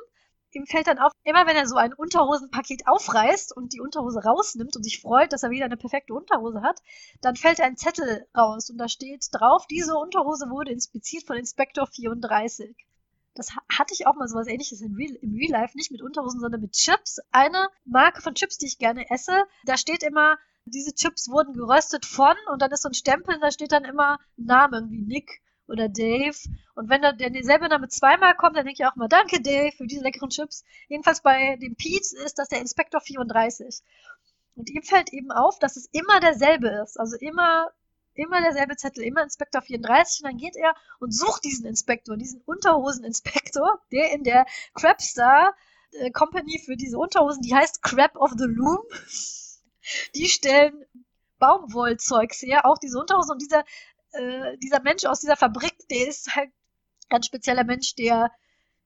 [0.56, 4.74] ihm fällt dann auf, immer wenn er so ein Unterhosenpaket aufreißt und die Unterhose rausnimmt
[4.76, 6.80] und sich freut, dass er wieder eine perfekte Unterhose hat,
[7.20, 11.86] dann fällt ein Zettel raus und da steht drauf, diese Unterhose wurde inspiziert von Inspektor
[11.86, 12.74] 34.
[13.34, 16.62] Das hatte ich auch mal sowas ähnliches Real, im Real Life, nicht mit Unterhosen, sondern
[16.62, 17.20] mit Chips.
[17.30, 22.06] Eine Marke von Chips, die ich gerne esse, da steht immer, diese Chips wurden geröstet
[22.06, 25.88] von und dann ist so ein Stempel, da steht dann immer Name, wie Nick oder
[25.88, 26.36] Dave.
[26.74, 29.86] Und wenn der, derselbe Name zweimal kommt, dann denke ich auch mal, danke Dave für
[29.86, 30.64] diese leckeren Chips.
[30.88, 33.82] Jedenfalls bei dem Pete ist das der Inspektor 34.
[34.54, 36.98] Und ihm fällt eben auf, dass es immer derselbe ist.
[36.98, 37.70] Also immer,
[38.14, 40.22] immer derselbe Zettel, immer Inspektor 34.
[40.22, 45.54] Und dann geht er und sucht diesen Inspektor, diesen Unterhoseninspektor, der in der Crabstar
[45.92, 48.82] äh, Company für diese Unterhosen, die heißt Crab of the Loom.
[50.14, 50.84] Die stellen
[51.38, 53.32] Baumwollzeugs her, auch diese Unterhosen.
[53.32, 53.64] Und dieser
[54.12, 58.30] äh, dieser Mensch aus dieser Fabrik, der ist halt ein ganz spezieller Mensch, der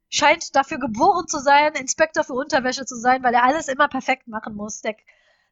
[0.09, 4.29] scheint dafür geboren zu sein, Inspektor für Unterwäsche zu sein, weil er alles immer perfekt
[4.29, 4.81] machen muss.
[4.81, 4.97] Der,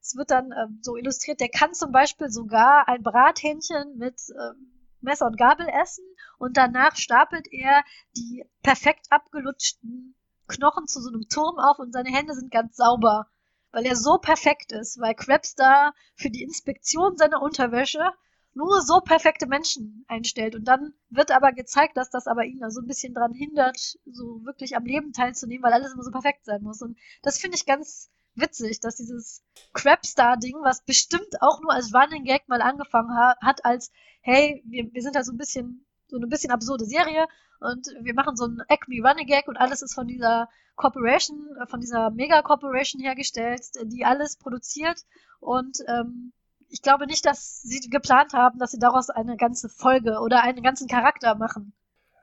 [0.01, 4.55] es wird dann äh, so illustriert, der kann zum Beispiel sogar ein Brathähnchen mit äh,
[5.01, 6.05] Messer und Gabel essen
[6.39, 7.85] und danach stapelt er
[8.17, 10.15] die perfekt abgelutschten
[10.49, 13.29] Knochen zu so einem Turm auf und seine Hände sind ganz sauber,
[13.71, 18.13] weil er so perfekt ist, weil Krebs da für die Inspektion seiner Unterwäsche
[18.55, 20.55] nur so perfekte Menschen einstellt.
[20.55, 23.99] Und dann wird aber gezeigt, dass das aber ihn da so ein bisschen dran hindert,
[24.07, 26.83] so wirklich am Leben teilzunehmen, weil alles immer so perfekt sein muss.
[26.83, 32.25] Und das finde ich ganz witzig, dass dieses Crapstar-Ding, was bestimmt auch nur als Running
[32.25, 36.17] Gag mal angefangen ha hat, als, hey, wir, wir sind halt so ein bisschen, so
[36.17, 37.27] eine bisschen absurde Serie
[37.61, 41.81] und wir machen so ein Acme Running Gag und alles ist von dieser Corporation, von
[41.81, 45.05] dieser Mega Corporation hergestellt, die alles produziert
[45.41, 46.33] und ähm,
[46.69, 50.63] ich glaube nicht, dass sie geplant haben, dass sie daraus eine ganze Folge oder einen
[50.63, 51.73] ganzen Charakter machen.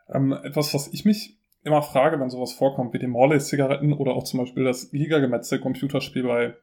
[0.10, 4.24] Ähm, etwas, was ich mich immer frage, wenn sowas vorkommt, wie die Morley-Zigaretten oder auch
[4.24, 6.56] zum Beispiel das Gigagemetzel-Computerspiel bei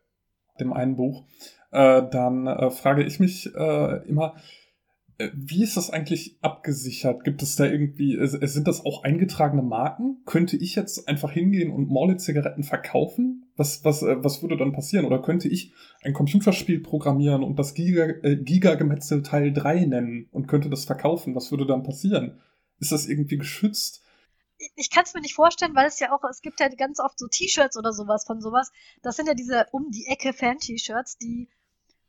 [0.61, 1.25] dem einen Buch,
[1.73, 4.37] äh, dann äh, frage ich mich äh, immer,
[5.35, 7.25] wie ist das eigentlich abgesichert?
[7.25, 10.23] Gibt es da irgendwie, sind das auch eingetragene Marken?
[10.25, 13.47] Könnte ich jetzt einfach hingehen und Morley-Zigaretten verkaufen?
[13.57, 15.05] Was, was, äh, was würde dann passieren?
[15.05, 20.49] Oder könnte ich ein Computerspiel programmieren und das Giga, äh, Giga-Gemetzel Teil 3 nennen und
[20.49, 21.35] könnte das verkaufen?
[21.35, 22.41] Was würde dann passieren?
[22.79, 24.03] Ist das irgendwie geschützt?
[24.77, 27.19] ich kann es mir nicht vorstellen, weil es ja auch, es gibt ja ganz oft
[27.19, 28.71] so T-Shirts oder sowas von sowas.
[29.03, 31.49] Das sind ja diese um die Ecke Fan-T-Shirts, die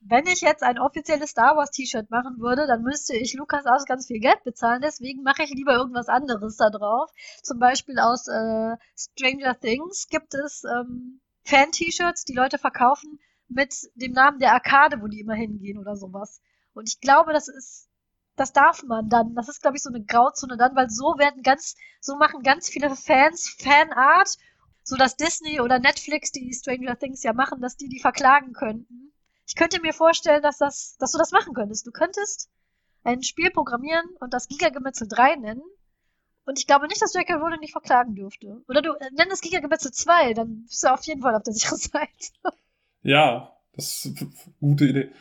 [0.06, 3.86] wenn ich jetzt ein offizielles Star Wars T-Shirt machen würde, dann müsste ich Lukas aus
[3.86, 4.82] ganz viel Geld bezahlen.
[4.82, 7.10] Deswegen mache ich lieber irgendwas anderes da drauf.
[7.42, 14.12] Zum Beispiel aus äh, Stranger Things gibt es ähm, Fan-T-Shirts, die Leute verkaufen mit dem
[14.12, 16.42] Namen der Arkade, wo die immer hingehen oder sowas.
[16.74, 17.88] Und ich glaube, das ist,
[18.36, 19.36] das darf man dann.
[19.36, 22.68] Das ist, glaube ich, so eine Grauzone dann, weil so werden ganz, so machen ganz
[22.70, 24.38] viele Fans Fanart,
[24.84, 29.03] so dass Disney oder Netflix, die Stranger Things ja machen, dass die die verklagen könnten
[29.46, 31.86] ich könnte mir vorstellen, dass, das, dass du das machen könntest.
[31.86, 32.50] Du könntest
[33.04, 35.64] ein Spiel programmieren und das Gigagemetzel 3 nennen.
[36.46, 37.36] Und ich glaube nicht, dass J.K.
[37.36, 38.62] Rowling dich verklagen dürfte.
[38.68, 41.54] Oder du äh, nenn das Gigagemetzel 2, dann bist du auf jeden Fall auf der
[41.54, 42.58] sicheren Seite.
[43.02, 45.12] Ja, das ist eine gute Idee.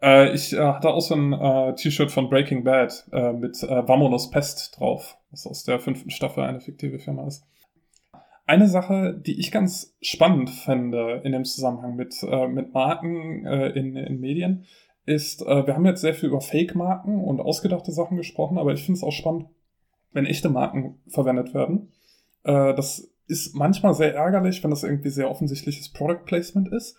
[0.00, 3.88] Äh, ich äh, hatte auch so ein äh, T-Shirt von Breaking Bad äh, mit äh,
[3.88, 7.44] Vamonos Pest drauf, was aus der fünften Staffel eine fiktive Firma ist.
[8.48, 13.68] Eine Sache, die ich ganz spannend fände in dem Zusammenhang mit, äh, mit Marken äh,
[13.72, 14.64] in, in Medien,
[15.04, 18.82] ist, äh, wir haben jetzt sehr viel über Fake-Marken und ausgedachte Sachen gesprochen, aber ich
[18.82, 19.50] finde es auch spannend,
[20.12, 21.92] wenn echte Marken verwendet werden.
[22.44, 26.96] Äh, das ist manchmal sehr ärgerlich, wenn das irgendwie sehr offensichtliches Product Placement ist.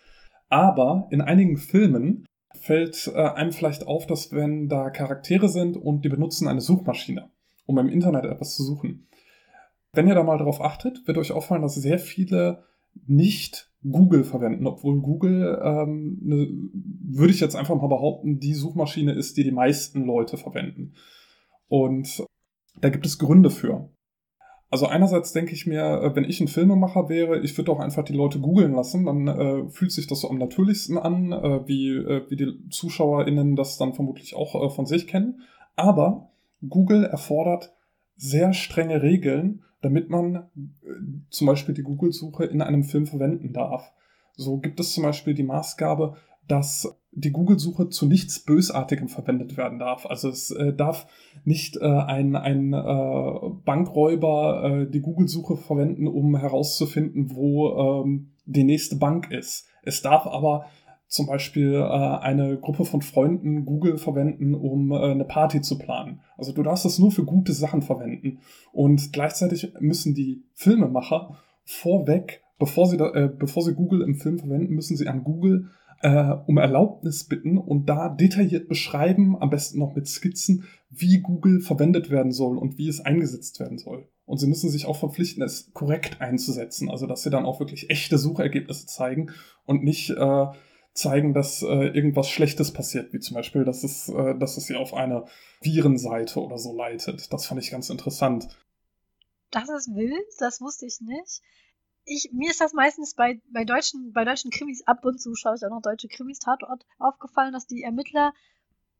[0.50, 2.28] Aber in einigen Filmen
[2.62, 7.32] fällt äh, einem vielleicht auf, dass wenn da Charaktere sind und die benutzen eine Suchmaschine,
[7.66, 9.08] um im Internet etwas zu suchen.
[9.94, 12.64] Wenn ihr da mal drauf achtet, wird euch auffallen, dass sehr viele
[13.08, 19.14] nicht Google verwenden, obwohl Google, ähm, ne, würde ich jetzt einfach mal behaupten, die Suchmaschine
[19.14, 20.94] ist, die die meisten Leute verwenden.
[21.68, 22.26] Und
[22.82, 23.90] da gibt es Gründe für.
[24.72, 28.04] Also einerseits denke ich mir, äh, wenn ich ein Filmemacher wäre, ich würde auch einfach
[28.04, 31.96] die Leute googeln lassen, dann äh, fühlt sich das so am natürlichsten an, äh, wie,
[31.96, 35.42] äh, wie die ZuschauerInnen das dann vermutlich auch äh, von sich kennen.
[35.76, 36.32] Aber
[36.68, 37.74] Google erfordert
[38.16, 40.46] sehr strenge Regeln, damit man äh,
[41.30, 43.92] zum Beispiel die Google-Suche in einem Film verwenden darf.
[44.36, 46.16] So gibt es zum Beispiel die Maßgabe,
[46.48, 50.06] dass die Google-Suche zu nichts Bösartigem verwendet werden darf.
[50.06, 51.08] Also es äh, darf
[51.44, 58.64] nicht äh, ein, ein äh, Bankräuber äh, die Google-Suche verwenden, um herauszufinden, wo ähm, die
[58.64, 59.68] nächste Bank ist.
[59.84, 60.66] Es darf aber
[61.10, 66.22] zum Beispiel äh, eine Gruppe von Freunden Google verwenden, um äh, eine Party zu planen.
[66.38, 68.40] Also du darfst das nur für gute Sachen verwenden.
[68.72, 74.38] Und gleichzeitig müssen die Filmemacher vorweg, bevor sie, da, äh, bevor sie Google im Film
[74.38, 75.70] verwenden, müssen sie an Google
[76.02, 81.60] äh, um Erlaubnis bitten und da detailliert beschreiben, am besten noch mit Skizzen, wie Google
[81.60, 84.08] verwendet werden soll und wie es eingesetzt werden soll.
[84.26, 87.90] Und sie müssen sich auch verpflichten, es korrekt einzusetzen, also dass sie dann auch wirklich
[87.90, 89.32] echte Suchergebnisse zeigen
[89.66, 90.46] und nicht äh,
[90.94, 94.76] zeigen, dass äh, irgendwas Schlechtes passiert, wie zum Beispiel, dass es, äh, dass es sie
[94.76, 95.26] auf eine
[95.62, 97.32] Virenseite oder so leitet.
[97.32, 98.48] Das fand ich ganz interessant.
[99.52, 101.42] Das ist wild, das wusste ich nicht
[102.10, 105.56] ich, mir ist das meistens bei, bei, deutschen, bei deutschen Krimis ab und zu, schaue
[105.56, 108.34] ich auch noch deutsche Krimis Tatort, aufgefallen, dass die Ermittler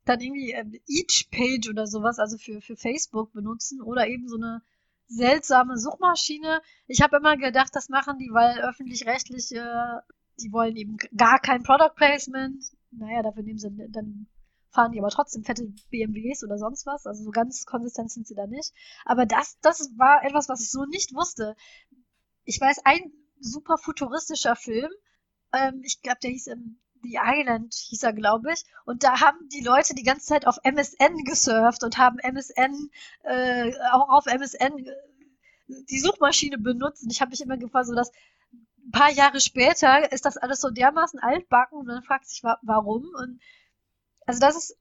[0.06, 4.38] dann irgendwie äh, Each Page oder sowas, also für, für Facebook benutzen oder eben so
[4.38, 4.62] eine
[5.08, 6.62] seltsame Suchmaschine.
[6.88, 10.04] Ich habe immer gedacht, das machen die, weil öffentlich-rechtliche,
[10.42, 12.64] die wollen eben gar kein Product Placement.
[12.92, 14.28] Naja, dafür nehmen sie, dann
[14.72, 17.06] fahren die aber trotzdem fette BMWs oder sonst was.
[17.06, 18.74] Also so ganz konsistent sind sie da nicht.
[19.06, 21.56] Aber das, das war etwas, was ich so nicht wusste
[22.50, 24.92] ich weiß, ein super futuristischer Film,
[25.54, 28.66] ähm, ich glaube, der hieß ähm, The Island, hieß er, glaube ich.
[28.86, 32.90] Und da haben die Leute die ganze Zeit auf MSN gesurft und haben MSN,
[33.24, 34.96] äh, auch auf MSN äh,
[35.68, 37.04] die Suchmaschine benutzt.
[37.04, 38.12] Und ich habe mich immer gefragt, so dass
[38.90, 42.58] ein paar Jahre später ist das alles so dermaßen altbacken und man fragt sich, wa
[42.64, 43.06] warum.
[43.16, 43.40] Und
[44.26, 44.78] also das ist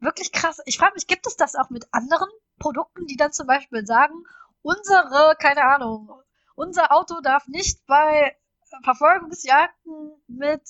[0.00, 0.60] wirklich krass.
[0.66, 4.14] Ich frage mich, gibt es das auch mit anderen Produkten, die dann zum Beispiel sagen,
[4.62, 6.10] unsere, keine Ahnung,
[6.56, 8.36] unser Auto darf nicht bei
[8.82, 10.62] Verfolgungsjagden mit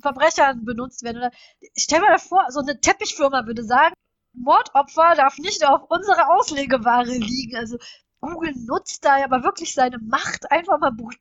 [0.00, 1.18] Verbrechern benutzt werden.
[1.18, 1.32] Oder,
[1.76, 3.94] stell dir mal vor, so eine Teppichfirma würde sagen,
[4.32, 7.56] Mordopfer darf nicht auf unserer Auslegeware liegen.
[7.56, 7.78] Also
[8.24, 11.20] Google nutzt da ja aber wirklich seine Macht einfach mal brutal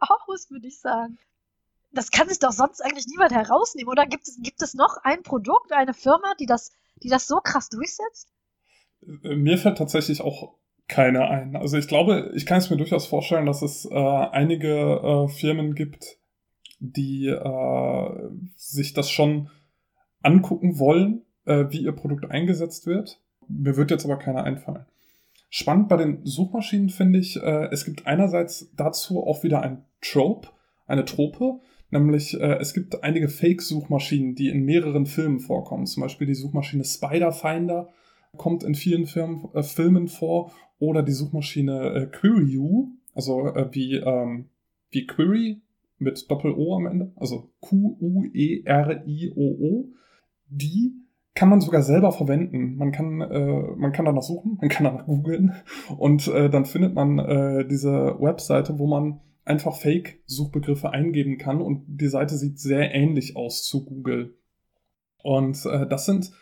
[0.00, 1.18] aus, würde ich sagen.
[1.92, 3.90] Das kann sich doch sonst eigentlich niemand herausnehmen.
[3.90, 7.36] Oder gibt es, gibt es noch ein Produkt, eine Firma, die das, die das so
[7.36, 8.28] krass durchsetzt?
[9.00, 10.54] Mir fällt tatsächlich auch
[10.88, 11.56] keine ein.
[11.56, 15.74] Also ich glaube, ich kann es mir durchaus vorstellen, dass es äh, einige äh, Firmen
[15.74, 16.18] gibt,
[16.80, 19.50] die äh, sich das schon
[20.22, 23.20] angucken wollen, äh, wie ihr Produkt eingesetzt wird.
[23.48, 24.86] Mir wird jetzt aber keiner einfallen.
[25.56, 30.48] Spannend bei den Suchmaschinen finde ich, äh, es gibt einerseits dazu auch wieder ein Trope,
[30.88, 31.60] eine Trope,
[31.92, 35.86] nämlich äh, es gibt einige Fake-Suchmaschinen, die in mehreren Filmen vorkommen.
[35.86, 37.88] Zum Beispiel die Suchmaschine Spiderfinder
[38.36, 43.94] kommt in vielen Firmen, äh, Filmen vor oder die Suchmaschine äh, QueryU, also äh, wie,
[43.94, 44.48] ähm,
[44.90, 45.62] wie Query
[45.98, 48.64] mit Doppel-O am Ende, also Q-U-E-R-I-O-O,
[50.48, 51.03] die
[51.34, 52.76] kann man sogar selber verwenden.
[52.76, 55.52] Man kann, äh, man kann danach suchen, man kann danach googeln
[55.98, 61.84] und äh, dann findet man äh, diese Webseite, wo man einfach Fake-Suchbegriffe eingeben kann und
[61.86, 64.36] die Seite sieht sehr ähnlich aus zu Google.
[65.22, 66.32] Und äh, das sind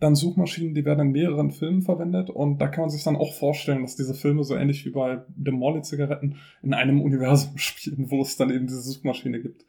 [0.00, 3.34] dann Suchmaschinen, die werden in mehreren Filmen verwendet und da kann man sich dann auch
[3.34, 8.22] vorstellen, dass diese Filme so ähnlich wie bei den Molly-Zigaretten in einem Universum spielen, wo
[8.22, 9.64] es dann eben diese Suchmaschine gibt.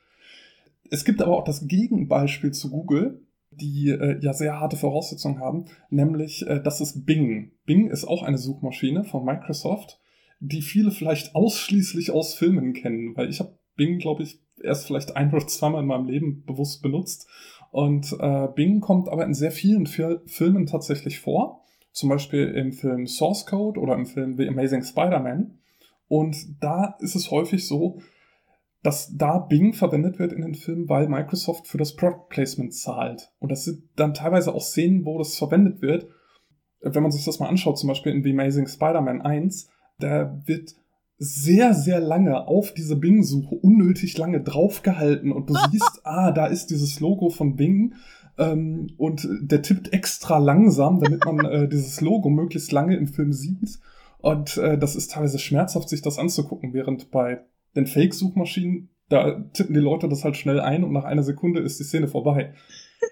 [0.90, 5.66] Es gibt aber auch das Gegenbeispiel zu Google, die äh, ja sehr harte Voraussetzungen haben,
[5.90, 7.52] nämlich äh, das ist Bing.
[7.66, 10.00] Bing ist auch eine Suchmaschine von Microsoft,
[10.40, 15.16] die viele vielleicht ausschließlich aus Filmen kennen, weil ich habe Bing, glaube ich, erst vielleicht
[15.16, 17.28] ein oder zweimal in meinem Leben bewusst benutzt.
[17.72, 21.64] Und äh, Bing kommt aber in sehr vielen Fil Filmen tatsächlich vor.
[21.92, 25.58] Zum Beispiel im Film Source Code oder im Film The Amazing Spider-Man.
[26.08, 28.02] Und da ist es häufig so,
[28.84, 33.32] dass da Bing verwendet wird in den Filmen, weil Microsoft für das Product Placement zahlt.
[33.40, 36.08] Und das sind dann teilweise auch Szenen, wo das verwendet wird.
[36.82, 40.76] Wenn man sich das mal anschaut, zum Beispiel in The Amazing Spider-Man 1, da wird
[41.20, 46.72] sehr, sehr lange auf diese Bing-Suche unnötig lange draufgehalten und du siehst, ah, da ist
[46.72, 47.94] dieses Logo von Bing
[48.40, 53.34] ähm, und der tippt extra langsam, damit man äh, dieses Logo möglichst lange im Film
[53.34, 53.80] sieht.
[54.18, 57.42] Und äh, das ist teilweise schmerzhaft, sich das anzugucken, während bei
[57.76, 61.80] den Fake-Suchmaschinen, da tippen die Leute das halt schnell ein und nach einer Sekunde ist
[61.80, 62.56] die Szene vorbei.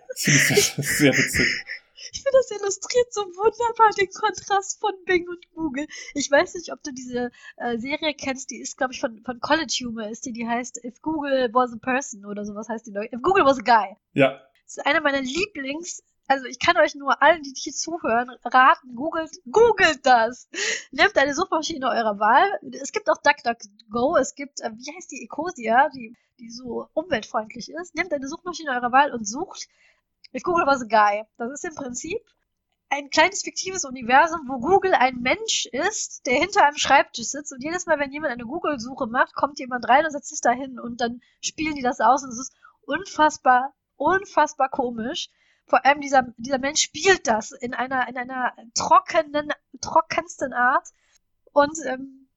[0.09, 1.65] Das finde ich sehr, sehr witzig.
[2.11, 5.85] Ich finde, das illustriert so wunderbar den Kontrast von Bing und Google.
[6.15, 9.39] Ich weiß nicht, ob du diese äh, Serie kennst, die ist, glaube ich, von, von
[9.39, 12.91] College Humor, ist die, die heißt If Google Was a Person oder sowas heißt die.
[12.91, 13.95] If Google Was a Guy.
[14.13, 14.41] Ja.
[14.65, 18.95] Das ist einer meiner Lieblings- also ich kann euch nur allen, die hier zuhören, raten,
[18.95, 20.47] googelt, googelt das.
[20.91, 22.59] Nehmt eine Suchmaschine eurer Wahl.
[22.79, 27.71] Es gibt auch DuckDuckGo, es gibt, äh, wie heißt die, Ecosia, die, die so umweltfreundlich
[27.71, 27.95] ist.
[27.95, 29.67] Nehmt eine Suchmaschine eurer Wahl und sucht
[30.31, 31.23] If Google was guy.
[31.37, 32.21] Das ist im Prinzip
[32.89, 37.63] ein kleines fiktives Universum, wo Google ein Mensch ist, der hinter einem Schreibtisch sitzt und
[37.63, 40.79] jedes Mal, wenn jemand eine Google-Suche macht, kommt jemand rein und setzt sich da hin
[40.79, 45.29] und dann spielen die das aus und es ist unfassbar, unfassbar komisch
[45.69, 50.89] vor allem dieser, dieser Mensch spielt das in einer, in einer trockenen, trockensten Art.
[51.53, 52.27] Und ähm,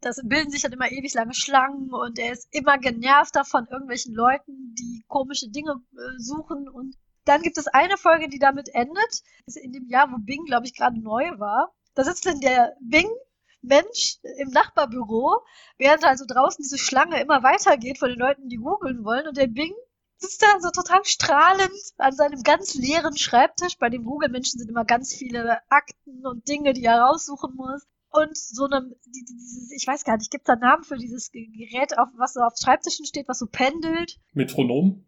[0.00, 4.14] das bilden sich dann immer ewig lange Schlangen und er ist immer genervter von irgendwelchen
[4.14, 6.68] Leuten, die komische Dinge äh, suchen.
[6.68, 9.22] Und dann gibt es eine Folge, die damit endet.
[9.46, 11.72] Das ist in dem Jahr, wo Bing, glaube ich, gerade neu war.
[11.94, 13.08] Da sitzt dann der Bing
[13.60, 15.40] Mensch im Nachbarbüro,
[15.78, 19.28] während also draußen diese Schlange immer weitergeht von den Leuten, die googeln wollen.
[19.28, 19.72] Und der Bing
[20.22, 23.76] sitzt da so total strahlend an seinem ganz leeren Schreibtisch.
[23.78, 27.86] Bei dem Google-Menschen sind immer ganz viele Akten und Dinge, die er raussuchen muss.
[28.10, 31.30] Und so einem, dieses, ich weiß gar nicht, gibt es da einen Namen für dieses
[31.32, 34.20] Gerät, auf, was so auf Schreibtischen steht, was so pendelt?
[34.34, 35.04] Metronom?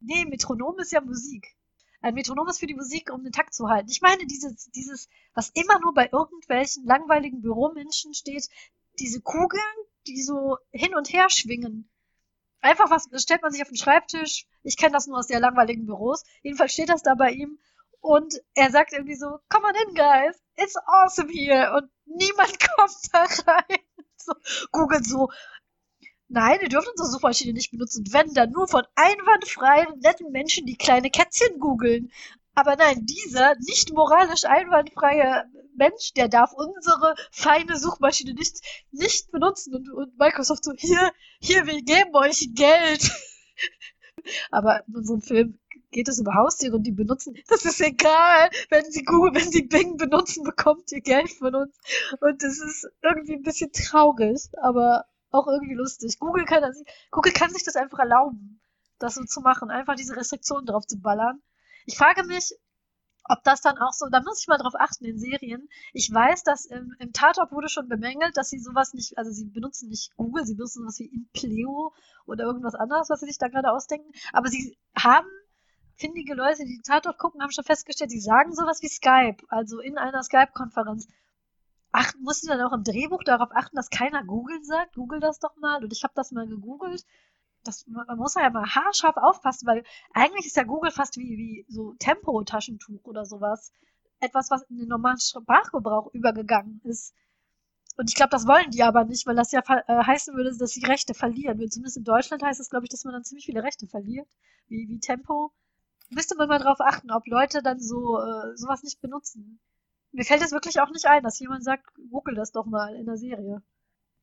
[0.00, 1.56] Nee, Metronom ist ja Musik.
[2.02, 3.88] Ein Metronom ist für die Musik, um den Takt zu halten.
[3.90, 8.48] Ich meine, dieses, dieses, was immer nur bei irgendwelchen langweiligen Büromenschen steht,
[8.98, 9.62] diese Kugeln,
[10.06, 11.88] die so hin und her schwingen
[12.62, 14.46] einfach was, stellt man sich auf den Schreibtisch.
[14.62, 16.24] Ich kenne das nur aus sehr langweiligen Büros.
[16.42, 17.58] Jedenfalls steht das da bei ihm.
[18.00, 20.42] Und er sagt irgendwie so, come on in, guys.
[20.56, 21.72] It's awesome here.
[21.76, 23.78] Und niemand kommt da rein.
[24.16, 24.32] So,
[24.70, 25.30] googelt so,
[26.28, 28.04] nein, ihr dürft unsere Suchmaschine nicht benutzen.
[28.10, 32.10] Wenn dann nur von einwandfreien, netten Menschen, die kleine Kätzchen googeln.
[32.54, 38.60] Aber nein, dieser nicht moralisch einwandfreie Mensch, der darf unsere feine Suchmaschine nicht,
[38.90, 39.74] nicht benutzen.
[39.74, 43.10] Und, und Microsoft so, hier, hier, wir geben euch Geld.
[44.50, 45.58] Aber in unserem Film
[45.90, 48.50] geht es über Haustiere und die benutzen, das ist egal.
[48.70, 51.78] Wenn sie Google, wenn sie Bing benutzen, bekommt ihr Geld von uns.
[52.20, 56.18] Und das ist irgendwie ein bisschen traurig, aber auch irgendwie lustig.
[56.18, 58.60] Google kann, das, Google kann sich das einfach erlauben,
[58.98, 61.42] das so zu machen, einfach diese Restriktionen drauf zu ballern.
[61.86, 62.54] Ich frage mich,
[63.24, 65.68] ob das dann auch so, da muss ich mal drauf achten in Serien.
[65.92, 69.46] Ich weiß, dass im, im Tatort wurde schon bemängelt, dass sie sowas nicht, also sie
[69.46, 71.92] benutzen nicht Google, sie benutzen sowas wie Impleo
[72.26, 74.10] oder irgendwas anderes, was sie sich da gerade ausdenken.
[74.32, 75.28] Aber sie haben,
[75.94, 79.78] findige Leute, die den Tatort gucken, haben schon festgestellt, sie sagen sowas wie Skype, also
[79.78, 81.06] in einer Skype-Konferenz.
[81.92, 84.94] Ach, musst du dann auch im Drehbuch darauf achten, dass keiner Google sagt?
[84.94, 85.84] Google das doch mal.
[85.84, 87.04] Und ich habe das mal gegoogelt
[87.64, 91.66] das, man muss ja mal haarscharf aufpassen, weil eigentlich ist ja Google fast wie, wie
[91.68, 93.72] so Tempo-Taschentuch oder sowas.
[94.20, 97.14] Etwas, was in den normalen Sprachgebrauch übergegangen ist.
[97.96, 100.70] Und ich glaube, das wollen die aber nicht, weil das ja äh, heißen würde, dass
[100.70, 101.58] sie Rechte verlieren.
[101.70, 104.28] Zumindest in Deutschland heißt es, glaube ich, dass man dann ziemlich viele Rechte verliert,
[104.68, 105.52] wie, wie Tempo.
[106.08, 109.60] Müsste man mal drauf achten, ob Leute dann so äh, sowas nicht benutzen.
[110.12, 113.06] Mir fällt es wirklich auch nicht ein, dass jemand sagt, google das doch mal in
[113.06, 113.62] der Serie.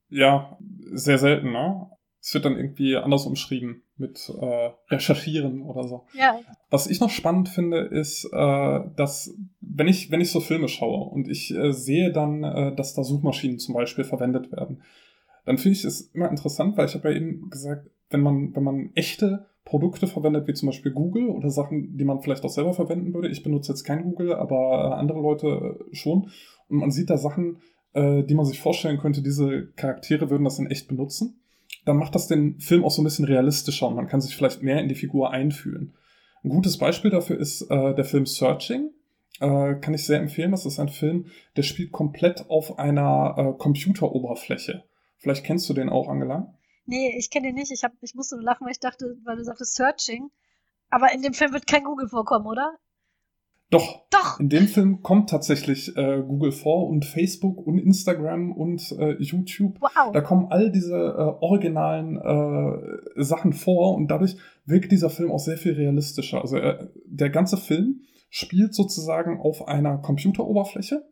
[0.10, 0.58] Ja,
[0.91, 1.89] sehr selten, ne?
[2.22, 6.06] Es wird dann irgendwie anders umschrieben mit äh, Recherchieren oder so.
[6.13, 6.40] Ja.
[6.70, 11.10] Was ich noch spannend finde, ist, äh, dass wenn ich, wenn ich so Filme schaue
[11.10, 14.82] und ich äh, sehe dann, äh, dass da Suchmaschinen zum Beispiel verwendet werden,
[15.46, 18.63] dann finde ich es immer interessant, weil ich habe ja eben gesagt, wenn man, wenn
[18.63, 22.74] man echte Produkte verwendet, wie zum Beispiel Google oder Sachen, die man vielleicht auch selber
[22.74, 23.30] verwenden würde.
[23.30, 25.48] Ich benutze jetzt kein Google, aber äh, andere Leute
[25.92, 26.32] äh, schon.
[26.67, 27.58] Und man sieht da Sachen,
[27.94, 31.40] äh, die man sich vorstellen könnte, diese Charaktere würden das in echt benutzen
[31.86, 34.62] dann macht das den Film auch so ein bisschen realistischer und man kann sich vielleicht
[34.63, 35.96] mehr in die Figur einfühlen.
[36.44, 38.92] Ein gutes Beispiel dafür ist äh, der Film Searching.
[39.40, 40.52] Äh, kann ich sehr empfehlen.
[40.52, 44.84] Das ist ein Film, der spielt komplett auf einer äh, Computeroberfläche.
[45.17, 46.54] Vielleicht kennst du den auch, Angela?
[46.86, 47.71] Nee, ich kenne den nicht.
[47.71, 50.30] Ich, hab, ich musste nur lachen, weil ich dachte, weil du sagtest Searching.
[50.90, 52.77] Aber in dem Film wird kein Google vorkommen, oder?
[53.70, 54.08] Doch.
[54.10, 54.40] Doch.
[54.40, 59.80] In dem Film kommt tatsächlich äh, Google vor und Facebook und Instagram und äh, YouTube.
[59.80, 60.12] Wow.
[60.12, 65.40] Da kommen all diese äh, originalen äh, Sachen vor und dadurch wirkt dieser Film auch
[65.40, 66.42] sehr viel realistischer.
[66.42, 68.02] Also äh, der ganze Film
[68.32, 71.08] spielt sozusagen auf einer Computeroberfläche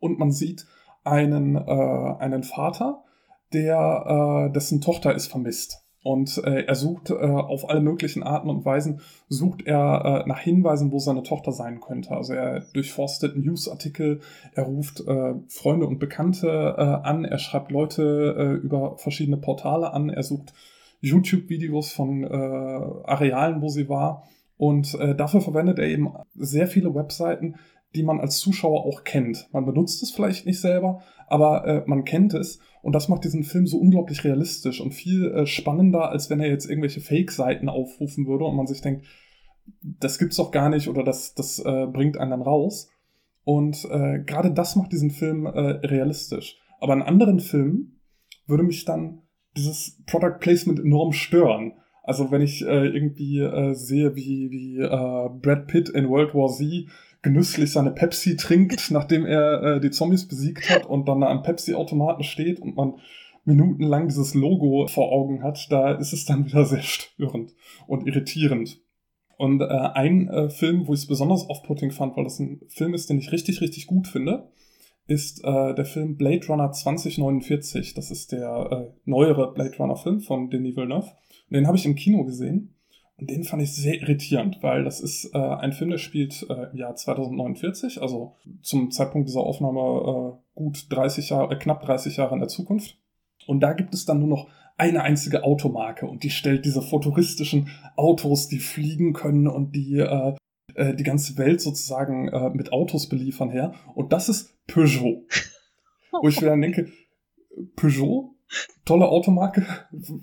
[0.00, 0.66] und man sieht
[1.04, 3.04] einen, äh, einen Vater,
[3.52, 5.87] der dessen Tochter ist vermisst.
[6.02, 10.38] Und äh, er sucht äh, auf alle möglichen Arten und Weisen, sucht er äh, nach
[10.38, 12.12] Hinweisen, wo seine Tochter sein könnte.
[12.12, 14.20] Also er durchforstet Newsartikel,
[14.54, 19.92] er ruft äh, Freunde und Bekannte äh, an, er schreibt Leute äh, über verschiedene Portale
[19.92, 20.54] an, er sucht
[21.00, 24.24] YouTube-Videos von Arealen, wo sie war.
[24.56, 27.54] Und dafür verwendet er eben sehr viele Webseiten,
[27.94, 29.48] die man als Zuschauer auch kennt.
[29.52, 32.60] Man benutzt es vielleicht nicht selber, aber äh, man kennt es.
[32.82, 36.48] Und das macht diesen Film so unglaublich realistisch und viel äh, spannender, als wenn er
[36.48, 39.04] jetzt irgendwelche Fake-Seiten aufrufen würde und man sich denkt,
[39.82, 42.90] das gibt's doch gar nicht oder das, das äh, bringt einen dann raus.
[43.44, 46.58] Und äh, gerade das macht diesen Film äh, realistisch.
[46.80, 48.00] Aber in anderen Filmen
[48.46, 49.22] würde mich dann
[49.56, 51.72] dieses Product Placement enorm stören.
[52.02, 56.48] Also wenn ich äh, irgendwie äh, sehe, wie, wie äh, Brad Pitt in World War
[56.48, 56.88] Z
[57.22, 62.22] genüsslich seine Pepsi trinkt, nachdem er äh, die Zombies besiegt hat und dann am Pepsi-Automaten
[62.22, 62.94] steht und man
[63.44, 67.54] minutenlang dieses Logo vor Augen hat, da ist es dann wieder sehr störend
[67.86, 68.80] und irritierend.
[69.36, 72.92] Und äh, ein äh, Film, wo ich es besonders off-putting fand, weil das ein Film
[72.92, 74.50] ist, den ich richtig, richtig gut finde,
[75.06, 77.94] ist äh, der Film Blade Runner 2049.
[77.94, 81.06] Das ist der äh, neuere Blade Runner-Film von Denis Villeneuve.
[81.48, 82.74] Und den habe ich im Kino gesehen.
[83.20, 86.76] Den fand ich sehr irritierend, weil das ist äh, ein Film, der spielt äh, im
[86.76, 89.80] Jahr 2049, also zum Zeitpunkt dieser Aufnahme
[90.38, 92.96] äh, gut 30 Jahre, äh, knapp 30 Jahre in der Zukunft.
[93.46, 97.68] Und da gibt es dann nur noch eine einzige Automarke und die stellt diese futuristischen
[97.96, 100.34] Autos, die fliegen können und die äh,
[100.78, 103.74] äh, die ganze Welt sozusagen äh, mit Autos beliefern her.
[103.94, 105.24] Und das ist Peugeot.
[106.12, 106.88] Wo ich mir dann denke,
[107.74, 108.34] Peugeot,
[108.84, 109.66] tolle Automarke,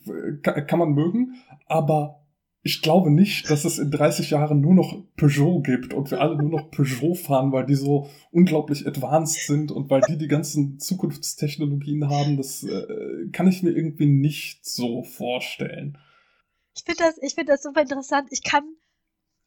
[0.44, 1.36] kann man mögen,
[1.68, 2.25] aber
[2.66, 6.36] ich glaube nicht, dass es in 30 Jahren nur noch Peugeot gibt und wir alle
[6.36, 10.80] nur noch Peugeot fahren, weil die so unglaublich advanced sind und weil die die ganzen
[10.80, 12.38] Zukunftstechnologien haben.
[12.38, 16.00] Das äh, kann ich mir irgendwie nicht so vorstellen.
[16.76, 18.30] Ich finde das, ich finde das super interessant.
[18.32, 18.64] Ich kann,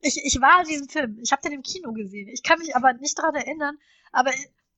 [0.00, 1.18] ich, ich war in diesem Film.
[1.20, 2.28] Ich habe den im Kino gesehen.
[2.28, 3.78] Ich kann mich aber nicht daran erinnern.
[4.12, 4.30] Aber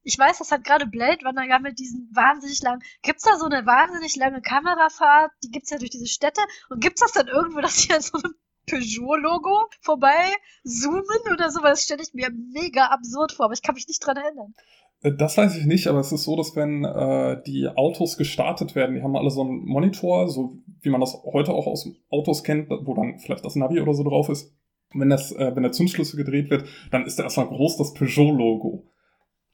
[0.03, 2.83] ich weiß, das hat gerade Blade Runner ja mit diesen wahnsinnig langen.
[3.03, 5.33] Gibt's da so eine wahnsinnig lange Kamerafahrt?
[5.45, 6.41] Die gibt's ja durch diese Städte.
[6.71, 8.35] Und gibt's das dann irgendwo, dass sie an so einem
[8.69, 10.33] Peugeot-Logo vorbei
[10.65, 11.83] zoomen oder sowas?
[11.83, 14.55] Stelle ich mir mega absurd vor, aber ich kann mich nicht dran erinnern.
[15.03, 18.75] Äh, das weiß ich nicht, aber es ist so, dass wenn äh, die Autos gestartet
[18.75, 22.43] werden, die haben alle so einen Monitor, so wie man das heute auch aus Autos
[22.43, 24.55] kennt, wo dann vielleicht das Navi oder so drauf ist.
[24.93, 28.91] Wenn das, äh, wenn der Zündschlüssel gedreht wird, dann ist da erstmal groß das Peugeot-Logo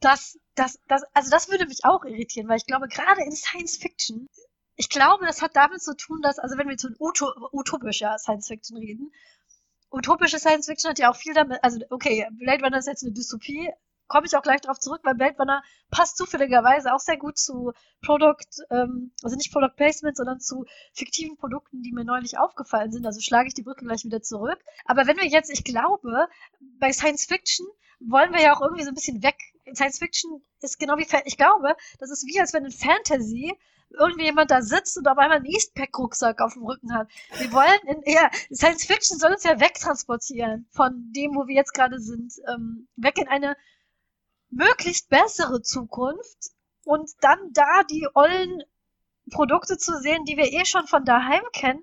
[0.01, 3.77] das, das, das, also das würde mich auch irritieren, weil ich glaube, gerade in Science
[3.77, 4.29] Fiction,
[4.77, 8.49] ich glaube, das hat damit zu tun, dass, also wenn wir zu Uto, utopischer Science
[8.49, 9.13] Fiction reden,
[9.91, 13.13] utopische Science Fiction hat ja auch viel damit, also okay, Blade Runner ist jetzt eine
[13.13, 13.71] Dystopie,
[14.09, 17.73] komme ich auch gleich darauf zurück, weil Blade Runner passt zufälligerweise auch sehr gut zu
[18.03, 23.07] Product, ähm, also nicht Product Placement, sondern zu fiktiven Produkten, die mir neulich aufgefallen sind.
[23.07, 24.59] Also schlage ich die Brücke gleich wieder zurück.
[24.85, 26.29] Aber wenn wir jetzt, ich glaube,
[26.79, 27.67] bei Science Fiction
[28.01, 29.39] wollen wir ja auch irgendwie so ein bisschen weg.
[29.75, 33.57] Science Fiction ist genau wie, ich glaube, das ist wie als wenn in Fantasy
[33.91, 37.09] irgendwie jemand da sitzt und auf einmal einen Eastpack-Rucksack auf dem Rücken hat.
[37.39, 41.73] Wir wollen in, ja, Science Fiction soll uns ja wegtransportieren von dem, wo wir jetzt
[41.73, 43.57] gerade sind, ähm, weg in eine
[44.51, 46.51] möglichst bessere Zukunft
[46.85, 48.63] und dann da die ollen
[49.31, 51.83] Produkte zu sehen, die wir eh schon von daheim kennen,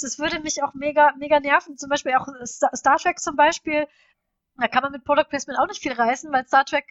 [0.00, 1.76] das würde mich auch mega, mega nerven.
[1.76, 3.86] Zum Beispiel auch Star Trek zum Beispiel
[4.56, 6.84] da kann man mit Product Placement auch nicht viel reißen, weil Star Trek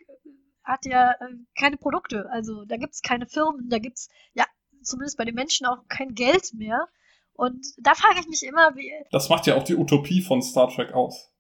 [0.63, 2.29] hat ja äh, keine Produkte.
[2.31, 4.45] Also da gibt's keine Firmen, da gibt's ja
[4.81, 6.87] zumindest bei den Menschen auch kein Geld mehr.
[7.33, 8.91] Und da frage ich mich immer, wie.
[9.11, 11.31] Das macht ja auch die Utopie von Star Trek aus.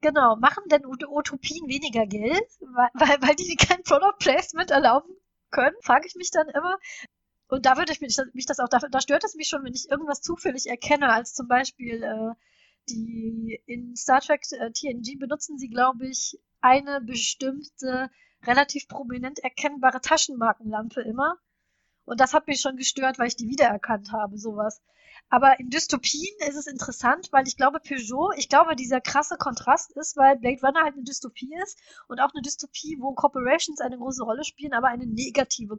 [0.00, 5.14] Genau, machen denn Utopien weniger Geld, weil, weil, weil die kein Product Placement erlauben
[5.50, 6.78] können, frage ich mich dann immer.
[7.48, 9.74] Und da würde ich mich, mich das auch, da, da stört es mich schon, wenn
[9.74, 12.34] ich irgendwas zufällig erkenne, als zum Beispiel äh,
[12.88, 18.10] die in Star Trek äh, TNG benutzen sie, glaube ich, eine bestimmte
[18.44, 21.36] relativ prominent erkennbare Taschenmarkenlampe immer.
[22.04, 24.80] Und das hat mich schon gestört, weil ich die wiedererkannt habe, sowas.
[25.28, 29.90] Aber in Dystopien ist es interessant, weil ich glaube, Peugeot, ich glaube, dieser krasse Kontrast
[29.96, 33.98] ist, weil Blade Runner halt eine Dystopie ist und auch eine Dystopie, wo Corporations eine
[33.98, 35.76] große Rolle spielen, aber eine negative,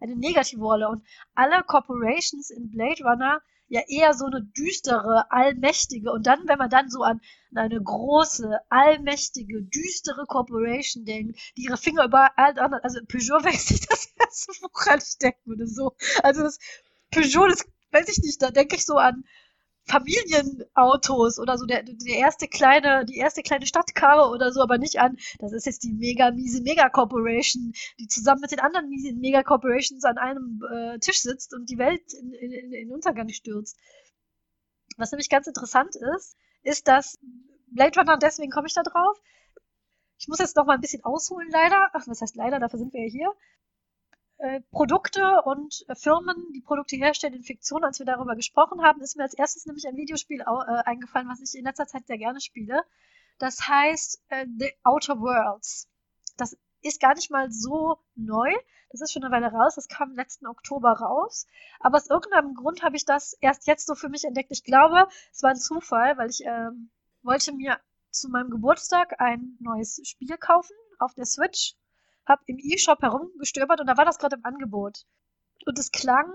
[0.00, 0.88] eine negative Rolle.
[0.88, 3.40] Und alle Corporations in Blade Runner
[3.70, 7.20] ja eher so eine düstere, allmächtige und dann, wenn man dann so an,
[7.54, 14.52] eine große, allmächtige, düstere Corporation denkt, die ihre Finger überall, also Peugeot, ich das erste
[14.60, 15.92] Buch anstecken würde, so.
[16.22, 16.58] Also das
[17.12, 19.24] Peugeot, das weiß ich nicht, da denke ich so an
[19.90, 25.00] Familienautos oder so, der, der erste kleine, die erste kleine Stadtkarre oder so, aber nicht
[25.00, 30.04] an, das ist jetzt die mega miese Mega-Corporation, die zusammen mit den anderen miesen Mega-Corporations
[30.04, 33.76] an einem äh, Tisch sitzt und die Welt in, in, in Untergang stürzt.
[34.96, 37.18] Was nämlich ganz interessant ist, ist, dass
[37.66, 39.20] Blade Runner, deswegen komme ich da drauf,
[40.20, 41.88] ich muss jetzt noch mal ein bisschen ausholen, leider.
[41.94, 42.60] Ach, was heißt leider?
[42.60, 43.32] Dafür sind wir ja hier.
[44.40, 49.02] Äh, Produkte und äh, Firmen, die Produkte herstellen in Fiktion, als wir darüber gesprochen haben,
[49.02, 50.44] ist mir als erstes nämlich ein Videospiel äh,
[50.86, 52.82] eingefallen, was ich in letzter Zeit sehr gerne spiele.
[53.38, 54.22] Das heißt
[54.58, 55.88] The Outer Worlds.
[56.36, 58.50] Das ist gar nicht mal so neu.
[58.90, 59.74] Das ist schon eine Weile raus.
[59.76, 61.46] Das kam letzten Oktober raus.
[61.78, 64.50] Aber aus irgendeinem Grund habe ich das erst jetzt so für mich entdeckt.
[64.50, 66.90] Ich glaube, es war ein Zufall, weil ich ähm,
[67.22, 67.78] wollte mir
[68.10, 71.76] zu meinem Geburtstag ein neues Spiel kaufen auf der Switch
[72.26, 75.04] habe im E-Shop herumgestöbert und da war das gerade im Angebot.
[75.66, 76.32] Und es klang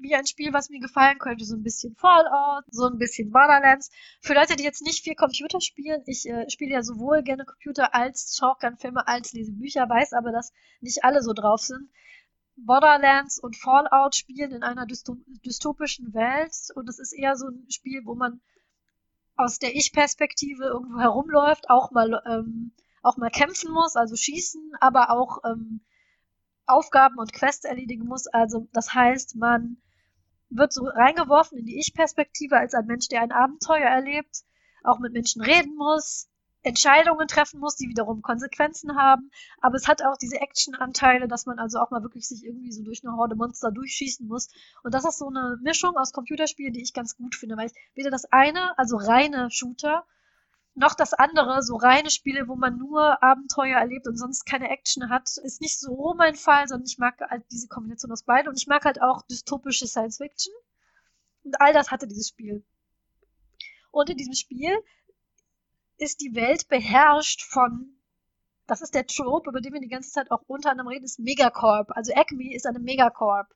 [0.00, 1.44] wie ein Spiel, was mir gefallen könnte.
[1.44, 3.90] So ein bisschen Fallout, so ein bisschen Borderlands.
[4.20, 7.94] Für Leute, die jetzt nicht viel Computer spielen, ich äh, spiele ja sowohl gerne Computer
[7.94, 11.90] als schaue gerne Filme als lese Bücher, weiß aber, dass nicht alle so drauf sind.
[12.56, 18.02] Borderlands und Fallout spielen in einer dystopischen Welt und es ist eher so ein Spiel,
[18.04, 18.40] wo man
[19.36, 22.72] aus der Ich-Perspektive irgendwo herumläuft, auch mal ähm,
[23.02, 25.80] auch mal kämpfen muss, also schießen, aber auch ähm,
[26.66, 28.26] Aufgaben und Quests erledigen muss.
[28.26, 29.78] Also das heißt, man
[30.50, 34.44] wird so reingeworfen in die Ich-Perspektive als ein Mensch, der ein Abenteuer erlebt,
[34.82, 36.28] auch mit Menschen reden muss,
[36.62, 39.30] Entscheidungen treffen muss, die wiederum Konsequenzen haben.
[39.60, 42.82] Aber es hat auch diese Action-Anteile, dass man also auch mal wirklich sich irgendwie so
[42.82, 44.48] durch eine Horde Monster durchschießen muss.
[44.82, 47.74] Und das ist so eine Mischung aus Computerspielen, die ich ganz gut finde, weil ich
[47.94, 50.04] weder das eine, also reine Shooter,
[50.78, 55.10] noch das andere, so reine Spiele, wo man nur Abenteuer erlebt und sonst keine Action
[55.10, 58.56] hat, ist nicht so mein Fall, sondern ich mag halt diese Kombination aus beiden und
[58.56, 60.54] ich mag halt auch dystopische Science Fiction.
[61.44, 62.64] Und all das hatte dieses Spiel.
[63.90, 64.76] Und in diesem Spiel
[65.96, 67.98] ist die Welt beherrscht von,
[68.66, 71.18] das ist der Trope, über den wir die ganze Zeit auch unter anderem reden, ist
[71.18, 71.90] Megacorp.
[71.96, 73.48] Also Acme ist eine Megacorp.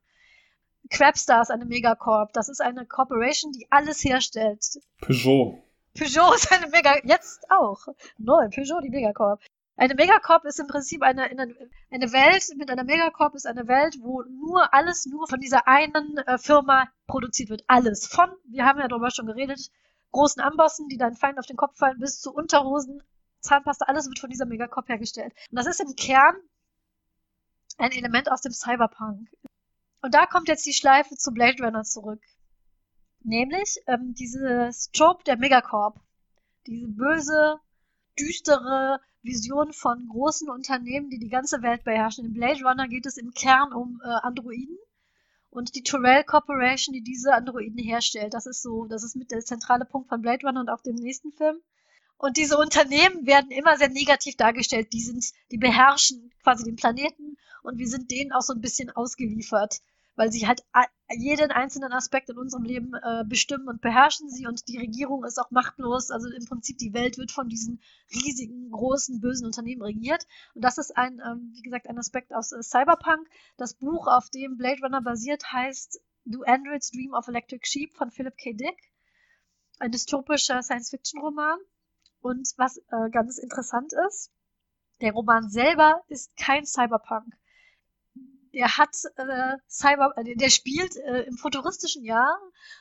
[0.90, 2.32] Crapstar ist eine Megacorp.
[2.32, 4.64] Das ist eine Corporation, die alles herstellt.
[5.00, 5.62] Peugeot.
[5.94, 7.86] Peugeot ist eine Mega, jetzt auch.
[8.18, 9.40] Neu, Peugeot, die Megacorp.
[9.76, 11.54] Eine Megacorp ist im Prinzip eine, eine,
[11.90, 16.18] eine Welt, mit einer Megacorp ist eine Welt, wo nur alles nur von dieser einen
[16.18, 17.64] äh, Firma produziert wird.
[17.66, 18.06] Alles.
[18.06, 19.70] Von, wir haben ja darüber schon geredet,
[20.12, 23.02] großen Ambossen, die deinen Feind auf den Kopf fallen, bis zu Unterhosen,
[23.40, 25.32] Zahnpasta, alles wird von dieser Megacorp hergestellt.
[25.50, 26.36] Und das ist im Kern
[27.78, 29.28] ein Element aus dem Cyberpunk.
[30.00, 32.20] Und da kommt jetzt die Schleife zu Blade Runner zurück.
[33.24, 36.00] Nämlich ähm, dieses Trope der Megacorp.
[36.66, 37.60] Diese böse,
[38.18, 42.24] düstere Vision von großen Unternehmen, die die ganze Welt beherrschen.
[42.24, 44.76] In Blade Runner geht es im Kern um äh, Androiden
[45.50, 48.34] und die Tyrell Corporation, die diese Androiden herstellt.
[48.34, 50.96] Das ist so, das ist mit der zentrale Punkt von Blade Runner und auch dem
[50.96, 51.56] nächsten Film.
[52.16, 54.92] Und diese Unternehmen werden immer sehr negativ dargestellt.
[54.92, 58.90] Die sind, die beherrschen quasi den Planeten und wir sind denen auch so ein bisschen
[58.90, 59.80] ausgeliefert
[60.14, 60.62] weil sie halt
[61.14, 65.38] jeden einzelnen Aspekt in unserem Leben äh, bestimmen und beherrschen sie und die Regierung ist
[65.38, 66.10] auch machtlos.
[66.10, 67.80] Also im Prinzip die Welt wird von diesen
[68.12, 70.26] riesigen, großen, bösen Unternehmen regiert.
[70.54, 73.28] Und das ist ein, ähm, wie gesagt, ein Aspekt aus äh, Cyberpunk.
[73.56, 78.10] Das Buch, auf dem Blade Runner basiert, heißt Do Androids Dream of Electric Sheep von
[78.10, 78.52] Philip K.
[78.52, 78.92] Dick.
[79.78, 81.58] Ein dystopischer Science-Fiction-Roman.
[82.20, 84.30] Und was äh, ganz interessant ist,
[85.00, 87.34] der Roman selber ist kein Cyberpunk
[88.52, 92.38] der hat äh, Cyber, äh, der spielt äh, im futuristischen Jahr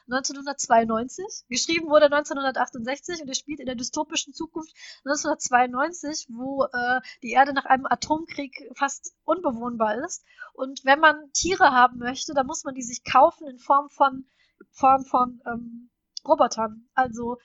[0.10, 1.46] 1992.
[1.50, 4.74] Geschrieben wurde 1968 und er spielt in der dystopischen Zukunft
[5.06, 10.24] 1992, wo äh, die Erde nach einem Atomkrieg fast unbewohnbar ist.
[10.54, 14.26] Und wenn man Tiere haben möchte, dann muss man die sich kaufen in Form von
[14.72, 15.90] Form von ähm,
[16.26, 16.88] Robotern.
[16.94, 17.38] Also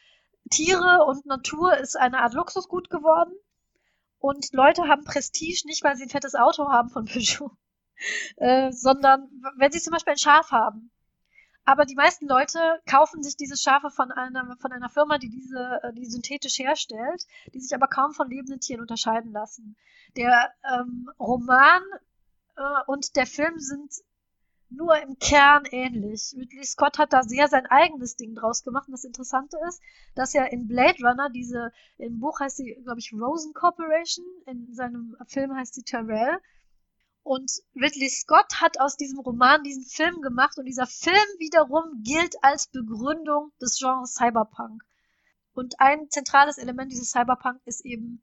[0.50, 3.32] Tiere und Natur ist eine Art Luxusgut geworden.
[4.18, 7.50] Und Leute haben Prestige nicht, weil sie ein fettes Auto haben von Peugeot,
[8.36, 10.90] äh, sondern wenn sie zum Beispiel ein Schaf haben.
[11.64, 15.80] Aber die meisten Leute kaufen sich diese Schafe von einer, von einer Firma, die diese,
[15.82, 19.76] äh, die synthetisch herstellt, die sich aber kaum von lebenden Tieren unterscheiden lassen.
[20.16, 21.82] Der ähm, Roman
[22.56, 23.92] äh, und der Film sind
[24.70, 26.34] nur im Kern ähnlich.
[26.36, 28.88] Ridley Scott hat da sehr sein eigenes Ding draus gemacht.
[28.88, 29.80] Und das Interessante ist,
[30.14, 34.74] dass ja in Blade Runner diese, im Buch heißt sie, glaube ich, Rosen Corporation, in
[34.74, 36.38] seinem Film heißt sie Terrell.
[37.26, 42.36] Und Ridley Scott hat aus diesem Roman diesen Film gemacht und dieser Film wiederum gilt
[42.40, 44.84] als Begründung des Genres Cyberpunk.
[45.52, 48.22] Und ein zentrales Element dieses Cyberpunk ist eben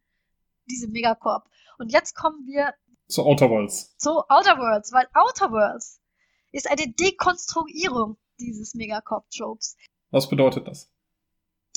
[0.68, 1.49] diese Megacorp.
[1.78, 2.74] Und jetzt kommen wir
[3.10, 3.93] zu Outer Worlds.
[3.97, 5.99] Zu Outer Worlds, weil Outer Worlds
[6.54, 9.76] ist eine Dekonstruierung dieses Megacorp-Tropes.
[10.12, 10.89] Was bedeutet das?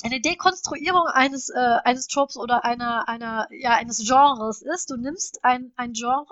[0.01, 5.43] Eine Dekonstruierung eines, äh, eines Tropes oder einer, einer, ja, eines Genres ist, du nimmst
[5.43, 6.25] ein, ein Genre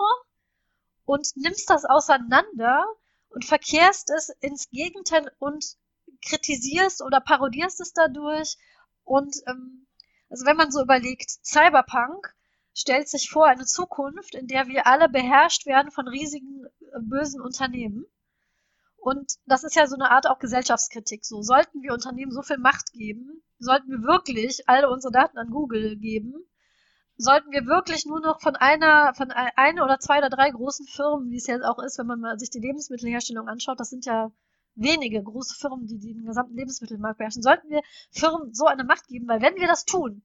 [1.06, 2.84] und nimmst das auseinander
[3.30, 5.64] und verkehrst es ins Gegenteil und
[6.26, 8.56] kritisierst oder parodierst es dadurch.
[9.04, 9.86] Und ähm,
[10.28, 12.34] also wenn man so überlegt, Cyberpunk
[12.74, 17.40] stellt sich vor eine Zukunft, in der wir alle beherrscht werden von riesigen äh, bösen
[17.40, 18.04] Unternehmen.
[18.96, 21.24] Und das ist ja so eine Art auch Gesellschaftskritik.
[21.24, 25.50] So sollten wir Unternehmen so viel Macht geben, sollten wir wirklich alle unsere Daten an
[25.50, 26.34] Google geben,
[27.16, 31.30] sollten wir wirklich nur noch von einer, von einer oder zwei oder drei großen Firmen,
[31.30, 34.30] wie es jetzt auch ist, wenn man mal sich die Lebensmittelherstellung anschaut, das sind ja
[34.74, 39.26] wenige große Firmen, die den gesamten Lebensmittelmarkt beherrschen, sollten wir Firmen so eine Macht geben,
[39.28, 40.22] weil wenn wir das tun,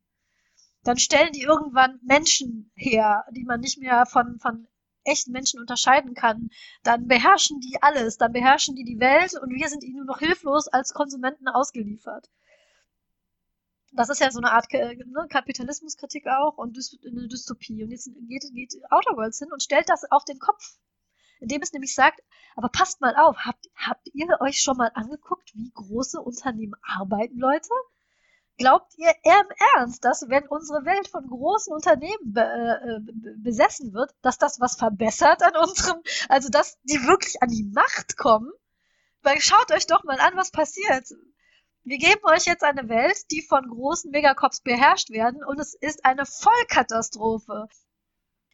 [0.83, 4.67] dann stellen die irgendwann Menschen her, die man nicht mehr von, von
[5.03, 6.49] echten Menschen unterscheiden kann.
[6.83, 10.19] Dann beherrschen die alles, dann beherrschen die die Welt und wir sind ihnen nur noch
[10.19, 12.29] hilflos als Konsumenten ausgeliefert
[13.91, 17.83] das ist ja so eine Art äh, ne, Kapitalismuskritik auch und eine Dystopie.
[17.83, 20.77] Und jetzt geht, geht Outer Worlds hin und stellt das auf den Kopf.
[21.39, 22.21] Indem es nämlich sagt,
[22.55, 27.37] aber passt mal auf, habt, habt ihr euch schon mal angeguckt, wie große Unternehmen arbeiten,
[27.39, 27.69] Leute?
[28.57, 34.13] Glaubt ihr im Ernst, dass wenn unsere Welt von großen Unternehmen be äh, besessen wird,
[34.21, 38.51] dass das was verbessert an unserem, also dass die wirklich an die Macht kommen?
[39.23, 41.07] Weil schaut euch doch mal an, was passiert
[41.83, 46.05] wir geben euch jetzt eine Welt, die von großen Megacorps beherrscht werden und es ist
[46.05, 47.67] eine Vollkatastrophe.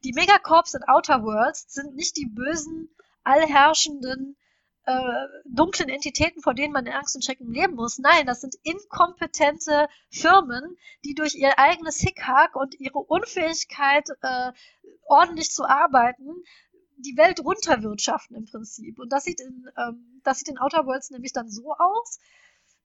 [0.03, 2.89] Die Megacorps in Outer Worlds sind nicht die bösen,
[3.23, 4.37] allherrschenden,
[4.85, 7.97] äh, dunklen Entitäten, vor denen man in Angst und Schrecken leben muss.
[7.99, 14.53] Nein, das sind inkompetente Firmen, die durch ihr eigenes Hickhack und ihre Unfähigkeit, äh,
[15.05, 16.29] ordentlich zu arbeiten,
[16.95, 18.99] die Welt runterwirtschaften im Prinzip.
[18.99, 22.19] Und das sieht in, ähm, das sieht in Outer Worlds nämlich dann so aus,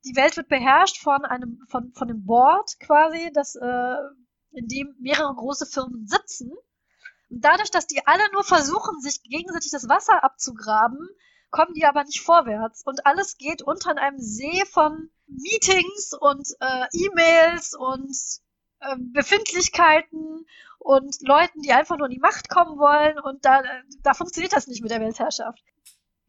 [0.05, 3.96] die Welt wird beherrscht von einem, von, von einem Board quasi, das, äh,
[4.53, 6.53] in dem mehrere große Firmen sitzen.
[7.30, 11.09] Und dadurch, dass die alle nur versuchen, sich gegenseitig das Wasser abzugraben,
[11.50, 12.82] kommen die aber nicht vorwärts.
[12.84, 18.16] Und alles geht unter einem See von Meetings und äh, E-Mails und
[18.80, 20.46] äh, Befindlichkeiten
[20.78, 23.18] und Leuten, die einfach nur in die Macht kommen wollen.
[23.18, 23.62] Und da,
[24.03, 25.62] da funktioniert das nicht mit der Weltherrschaft.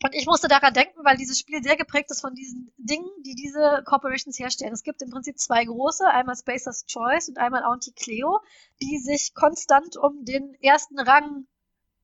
[0.03, 3.35] Und ich musste daran denken, weil dieses Spiel sehr geprägt ist von diesen Dingen, die
[3.35, 4.73] diese Corporations herstellen.
[4.73, 8.41] Es gibt im Prinzip zwei große, einmal Spacer's Choice und einmal Anti-Cleo,
[8.81, 11.47] die sich konstant um den ersten Rang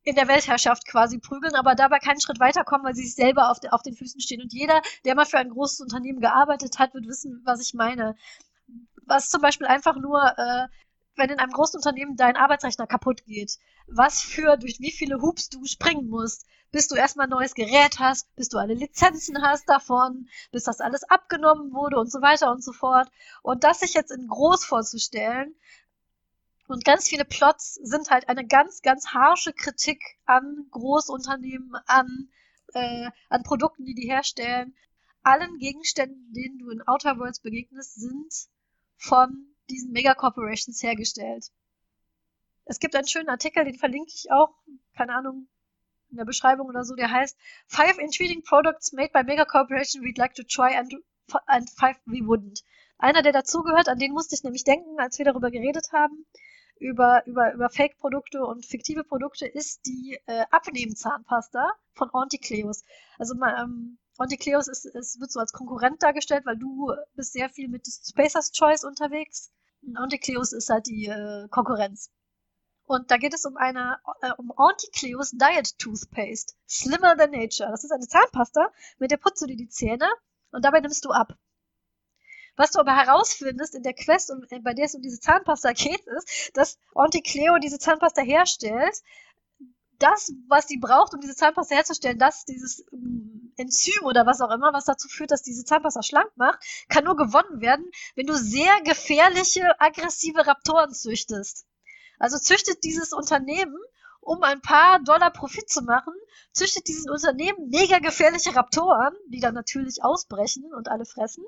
[0.04, 3.60] in der Weltherrschaft quasi prügeln, aber dabei keinen Schritt weiterkommen, weil sie sich selber auf,
[3.60, 4.42] de, auf den Füßen stehen.
[4.42, 8.16] Und jeder, der mal für ein großes Unternehmen gearbeitet hat, wird wissen, was ich meine.
[9.06, 10.68] Was zum Beispiel einfach nur äh,
[11.20, 15.50] wenn in einem großen Unternehmen dein Arbeitsrechner kaputt geht, was für, durch wie viele Hoops
[15.50, 19.68] du springen musst, bis du erstmal ein neues Gerät hast, bis du alle Lizenzen hast
[19.70, 23.10] davon, bis das alles abgenommen wurde und so weiter und so fort.
[23.44, 25.56] Und das sich jetzt in groß vorzustellen,
[26.70, 32.30] und ganz viele Plots sind halt eine ganz, ganz harsche Kritik an Großunternehmen, an,
[32.76, 34.76] äh, an Produkten, die die herstellen.
[35.24, 38.32] Allen Gegenständen, denen du in Outer Worlds begegnest, sind
[38.98, 41.52] von diesen Megacorporations hergestellt.
[42.66, 44.54] Es gibt einen schönen Artikel, den verlinke ich auch,
[44.96, 45.48] keine Ahnung,
[46.12, 50.36] in der Beschreibung oder so, der heißt Five Intriguing Products Made by Megacorporation We'd Like
[50.36, 50.94] to Try and,
[51.48, 52.64] and Five We Wouldn't.
[52.98, 56.26] Einer, der dazugehört, an den musste ich nämlich denken, als wir darüber geredet haben,
[56.80, 62.84] über, über, über Fake-Produkte und fiktive Produkte, ist die äh, Abnehmzahnpasta von Anticleos.
[63.18, 67.68] Also ähm, Anticleos ist, ist, wird so als Konkurrent dargestellt, weil du bist sehr viel
[67.68, 69.52] mit Spacer's Choice unterwegs
[69.96, 72.12] Anticleus ist halt die äh, Konkurrenz.
[72.86, 76.56] Und da geht es um eine äh, um Anticleus Diet Toothpaste.
[76.68, 77.70] Slimmer than Nature.
[77.70, 80.10] Das ist eine Zahnpasta, mit der putzt du dir die Zähne
[80.52, 81.38] und dabei nimmst du ab.
[82.56, 86.06] Was du aber herausfindest in der Quest, um, bei der es um diese Zahnpasta geht,
[86.08, 89.02] ist, dass Anticleo diese Zahnpasta herstellt,
[90.00, 94.52] das, was sie braucht, um diese Zahnpasta herzustellen, das, dieses ähm, Enzym oder was auch
[94.52, 97.86] immer, was dazu führt, dass diese Zahnpasta schlank macht, kann nur gewonnen werden,
[98.16, 101.66] wenn du sehr gefährliche, aggressive Raptoren züchtest.
[102.18, 103.78] Also züchtet dieses Unternehmen
[104.22, 106.14] um ein paar Dollar Profit zu machen,
[106.52, 111.46] züchtet diesen Unternehmen mega gefährliche Raptoren, die dann natürlich ausbrechen und alle fressen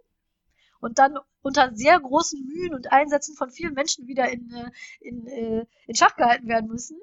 [0.80, 5.28] und dann unter sehr großen Mühen und Einsätzen von vielen Menschen wieder in, äh, in,
[5.28, 7.00] äh, in Schach gehalten werden müssen.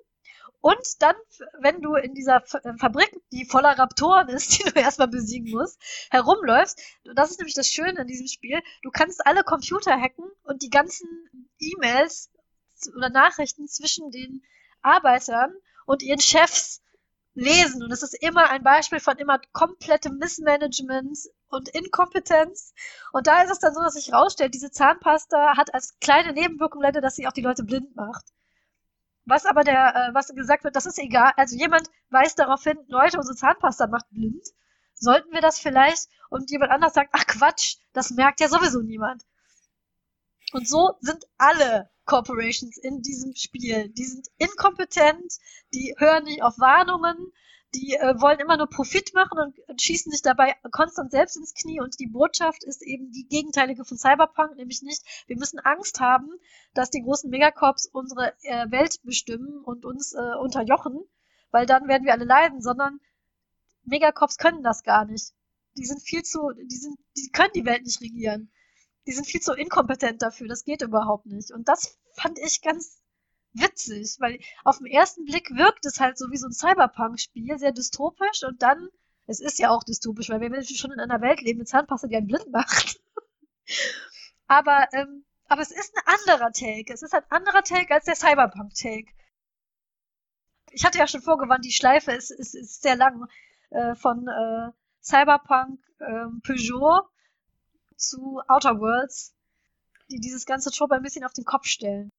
[0.61, 1.15] Und dann,
[1.61, 5.81] wenn du in dieser äh, Fabrik, die voller Raptoren ist, die du erstmal besiegen musst,
[6.11, 6.81] herumläufst,
[7.15, 10.71] das ist nämlich das Schöne in diesem Spiel, du kannst alle Computer hacken und die
[10.71, 11.09] ganzen
[11.59, 12.31] E-Mails
[12.97, 14.43] oder Nachrichten zwischen den
[14.83, 15.55] Arbeitern
[15.87, 16.83] und ihren Chefs
[17.35, 17.83] lesen.
[17.83, 22.75] Und es ist immer ein Beispiel von immer komplettem Missmanagement und Inkompetenz.
[23.13, 26.83] Und da ist es dann so, dass sich rausstellt, diese Zahnpasta hat als kleine Nebenwirkung
[26.83, 28.25] leider, dass sie auch die Leute blind macht.
[29.29, 31.33] Was aber der, äh, was gesagt wird, das ist egal.
[31.37, 34.43] Also jemand weist darauf hin, Leute, unsere Zahnpasta macht blind.
[34.95, 36.09] Sollten wir das vielleicht?
[36.31, 39.25] Und jemand anders sagt, ach Quatsch, das merkt ja sowieso niemand.
[40.53, 43.91] Und so sind alle Corporations in diesem Spiel.
[43.91, 45.35] Die sind inkompetent,
[45.75, 47.33] die hören nicht auf Warnungen,
[47.75, 51.55] die äh, wollen immer nur Profit machen und, und, schießen sich dabei konstant selbst ins
[51.55, 51.81] Knie.
[51.81, 56.31] Und die Botschaft ist eben die gegenteilige von Cyberpunk, nämlich nicht, wir müssen Angst haben,
[56.75, 61.01] dass die großen Megacorps unsere äh, Welt bestimmen und uns äh, unterjochen,
[61.51, 63.01] weil dann werden wir alle leiden, sondern
[63.85, 65.35] Megacorps können das gar nicht.
[65.77, 68.51] Die sind viel zu, die sind, die können die Welt nicht regieren
[69.09, 71.51] die sind viel zu inkompetent dafür, das geht überhaupt nicht.
[71.51, 73.01] Und das fand ich ganz
[73.53, 77.73] witzig, weil auf den ersten Blick wirkt es halt so wie so ein Cyberpunk-Spiel, sehr
[77.73, 78.89] dystopisch und dann,
[79.27, 82.09] es ist ja auch dystopisch, weil wir Menschen schon in einer Welt leben mit Zahnpasta,
[82.09, 83.01] die einen blind macht.
[84.47, 86.93] aber, ähm, aber es ist ein anderer Take.
[86.93, 89.13] Es ist ein anderer Take als der Cyberpunk-Take.
[90.71, 93.27] Ich hatte ja schon vorgewarnt, die Schleife ist, ist, ist sehr lang
[93.71, 94.71] äh, von äh,
[95.03, 97.09] Cyberpunk äh, Peugeot
[97.97, 99.35] zu Outer Worlds,
[100.11, 102.11] die dieses ganze Trope ein bisschen auf den Kopf stellen.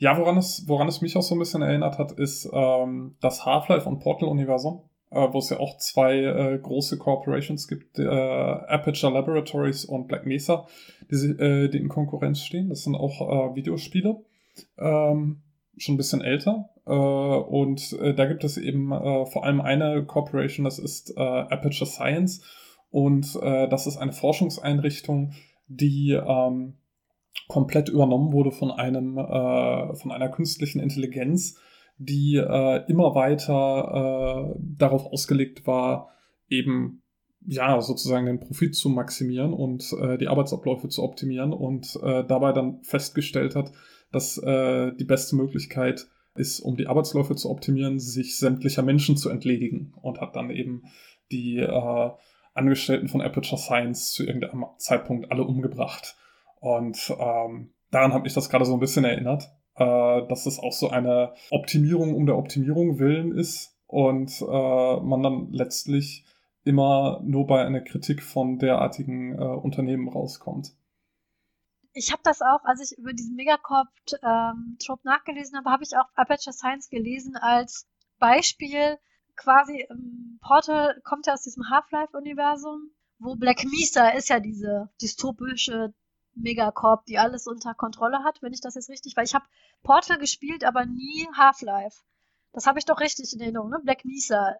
[0.00, 3.44] Ja, woran es, woran es mich auch so ein bisschen erinnert hat, ist ähm, das
[3.44, 9.12] Half-Life und Portal-Universum, äh, wo es ja auch zwei äh, große Corporations gibt, äh, Aperture
[9.12, 10.68] Laboratories und Black Mesa,
[11.10, 12.68] die, äh, die in Konkurrenz stehen.
[12.68, 14.24] Das sind auch äh, Videospiele,
[14.78, 15.42] ähm,
[15.76, 16.70] schon ein bisschen älter.
[16.86, 21.20] Äh, und äh, da gibt es eben äh, vor allem eine Corporation, das ist äh,
[21.20, 22.44] Aperture Science
[22.90, 25.32] und äh, das ist eine Forschungseinrichtung,
[25.66, 26.74] die ähm,
[27.46, 31.58] komplett übernommen wurde von einem äh, von einer künstlichen Intelligenz,
[31.98, 36.10] die äh, immer weiter äh, darauf ausgelegt war,
[36.48, 37.02] eben
[37.46, 42.52] ja sozusagen den Profit zu maximieren und äh, die Arbeitsabläufe zu optimieren und äh, dabei
[42.52, 43.72] dann festgestellt hat,
[44.12, 49.28] dass äh, die beste Möglichkeit ist, um die Arbeitsläufe zu optimieren, sich sämtlicher Menschen zu
[49.30, 50.82] entledigen und hat dann eben
[51.32, 51.60] die
[52.54, 56.16] Angestellten von Aperture Science zu irgendeinem Zeitpunkt alle umgebracht.
[56.60, 60.72] Und ähm, daran hat mich das gerade so ein bisschen erinnert, äh, dass es auch
[60.72, 66.24] so eine Optimierung um der Optimierung willen ist und äh, man dann letztlich
[66.64, 70.74] immer nur bei einer Kritik von derartigen äh, Unternehmen rauskommt.
[71.94, 76.04] Ich habe das auch, als ich über diesen Megacorp-Trope ähm, nachgelesen habe, habe ich auch
[76.14, 77.88] Aperture Science gelesen als
[78.18, 78.98] Beispiel
[79.36, 85.94] quasi, ähm, Portal kommt ja aus diesem Half-Life-Universum, wo Black Mesa ist ja diese dystopische
[86.42, 89.44] Megacorp, die alles unter Kontrolle hat, wenn ich das jetzt richtig, weil ich habe
[89.82, 92.02] Portal gespielt, aber nie Half-Life.
[92.52, 93.78] Das habe ich doch richtig in Erinnerung, ne?
[93.82, 94.56] Black Mesa.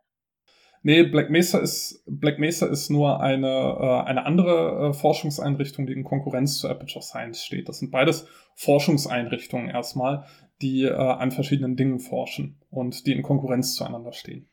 [0.82, 5.92] Nee, Black Mesa ist Black Mesa ist nur eine äh, eine andere äh, Forschungseinrichtung, die
[5.92, 7.68] in Konkurrenz zu Aperture Science steht.
[7.68, 10.26] Das sind beides Forschungseinrichtungen erstmal,
[10.62, 14.48] die äh, an verschiedenen Dingen forschen und die in Konkurrenz zueinander stehen.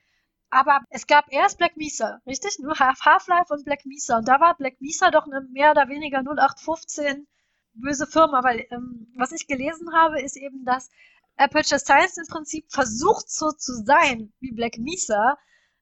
[0.56, 2.60] Aber es gab erst Black Mesa, richtig?
[2.60, 4.18] Nur Half-Life und Black Mesa.
[4.20, 7.28] Und da war Black Mesa doch eine mehr oder weniger 0815
[7.74, 10.90] böse Firma, weil ähm, was ich gelesen habe, ist eben, dass
[11.36, 15.38] Aperture Science im Prinzip versucht so zu sein wie Black Mesa,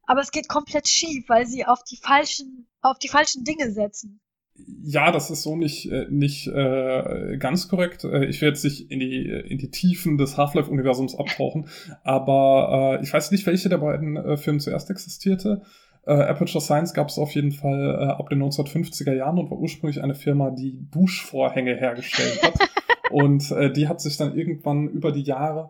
[0.08, 4.22] aber es geht komplett schief, weil sie auf die falschen, auf die falschen Dinge setzen
[4.56, 8.04] ja, das ist so nicht, äh, nicht äh, ganz korrekt.
[8.04, 11.68] Äh, ich will jetzt nicht in die, in die Tiefen des Half-Life-Universums abtauchen,
[12.04, 15.62] aber äh, ich weiß nicht, welche der beiden äh, Filme zuerst existierte.
[16.06, 19.58] Äh, Aperture Science gab es auf jeden Fall äh, ab den 1950er Jahren und war
[19.58, 22.54] ursprünglich eine Firma, die Duschvorhänge hergestellt hat.
[23.12, 25.70] und äh, die hat sich dann irgendwann über die Jahre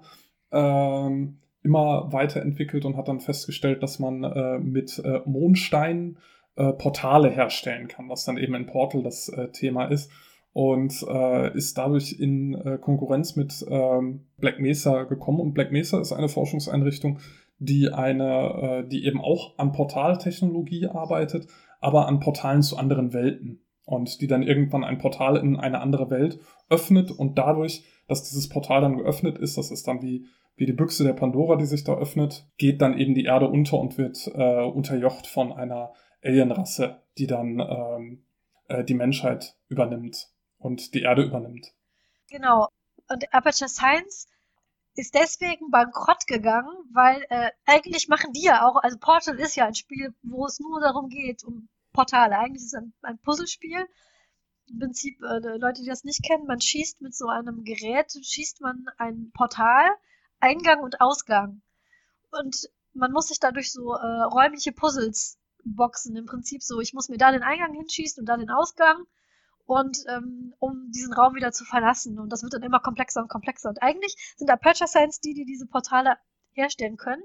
[0.51, 1.09] äh,
[1.63, 6.17] immer weiterentwickelt und hat dann festgestellt, dass man äh, mit äh, Mondsteinen
[6.55, 10.11] äh, Portale herstellen kann, was dann eben in Portal das äh, Thema ist.
[10.53, 15.39] Und äh, ist dadurch in äh, Konkurrenz mit ähm, Black Mesa gekommen.
[15.39, 17.19] Und Black Mesa ist eine Forschungseinrichtung,
[17.57, 21.47] die eine, äh, die eben auch an Portaltechnologie arbeitet,
[21.81, 23.61] aber an Portalen zu anderen Welten.
[23.85, 26.39] Und die dann irgendwann ein Portal in eine andere Welt
[26.69, 29.57] öffnet und dadurch dass dieses Portal dann geöffnet ist.
[29.57, 30.25] Das ist dann wie,
[30.55, 33.79] wie die Büchse der Pandora, die sich da öffnet, geht dann eben die Erde unter
[33.79, 35.93] und wird äh, unterjocht von einer
[36.23, 38.25] Alienrasse, die dann ähm,
[38.67, 41.73] äh, die Menschheit übernimmt und die Erde übernimmt.
[42.29, 42.69] Genau.
[43.09, 44.27] Und Aperture Science
[44.95, 49.65] ist deswegen bankrott gegangen, weil äh, eigentlich machen die ja auch, also Portal ist ja
[49.65, 52.37] ein Spiel, wo es nur darum geht, um Portale.
[52.37, 53.87] Eigentlich ist es ein, ein Puzzlespiel.
[54.69, 58.61] Im Prinzip, äh, Leute, die das nicht kennen, man schießt mit so einem Gerät, schießt
[58.61, 59.89] man ein Portal,
[60.39, 61.61] Eingang und Ausgang.
[62.31, 66.15] Und man muss sich dadurch so äh, räumliche Puzzles boxen.
[66.15, 69.05] Im Prinzip so, ich muss mir da den Eingang hinschießen und da den Ausgang
[69.65, 72.19] und ähm, um diesen Raum wieder zu verlassen.
[72.19, 73.69] Und das wird dann immer komplexer und komplexer.
[73.69, 76.17] Und eigentlich sind Aperture Science die, die diese Portale
[76.53, 77.23] herstellen können.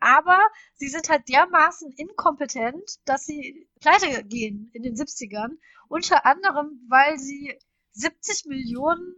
[0.00, 0.38] Aber
[0.74, 5.56] sie sind halt dermaßen inkompetent, dass sie pleite gehen in den 70ern.
[5.88, 7.58] Unter anderem, weil sie
[7.92, 9.14] 70 Millionen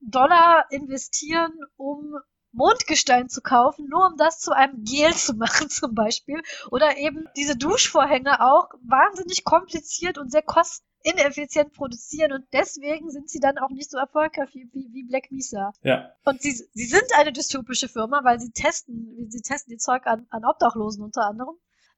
[0.00, 2.16] Dollar investieren, um
[2.52, 6.40] Mondgestein zu kaufen, nur um das zu einem Gel zu machen zum Beispiel.
[6.70, 13.30] Oder eben diese Duschvorhänge auch wahnsinnig kompliziert und sehr kost ineffizient produzieren und deswegen sind
[13.30, 15.72] sie dann auch nicht so erfolgreich wie, wie, Black Mesa.
[15.82, 16.12] Ja.
[16.24, 20.26] Und sie, sie sind eine dystopische Firma, weil sie testen, sie testen die Zeug an,
[20.30, 21.54] an Obdachlosen unter anderem.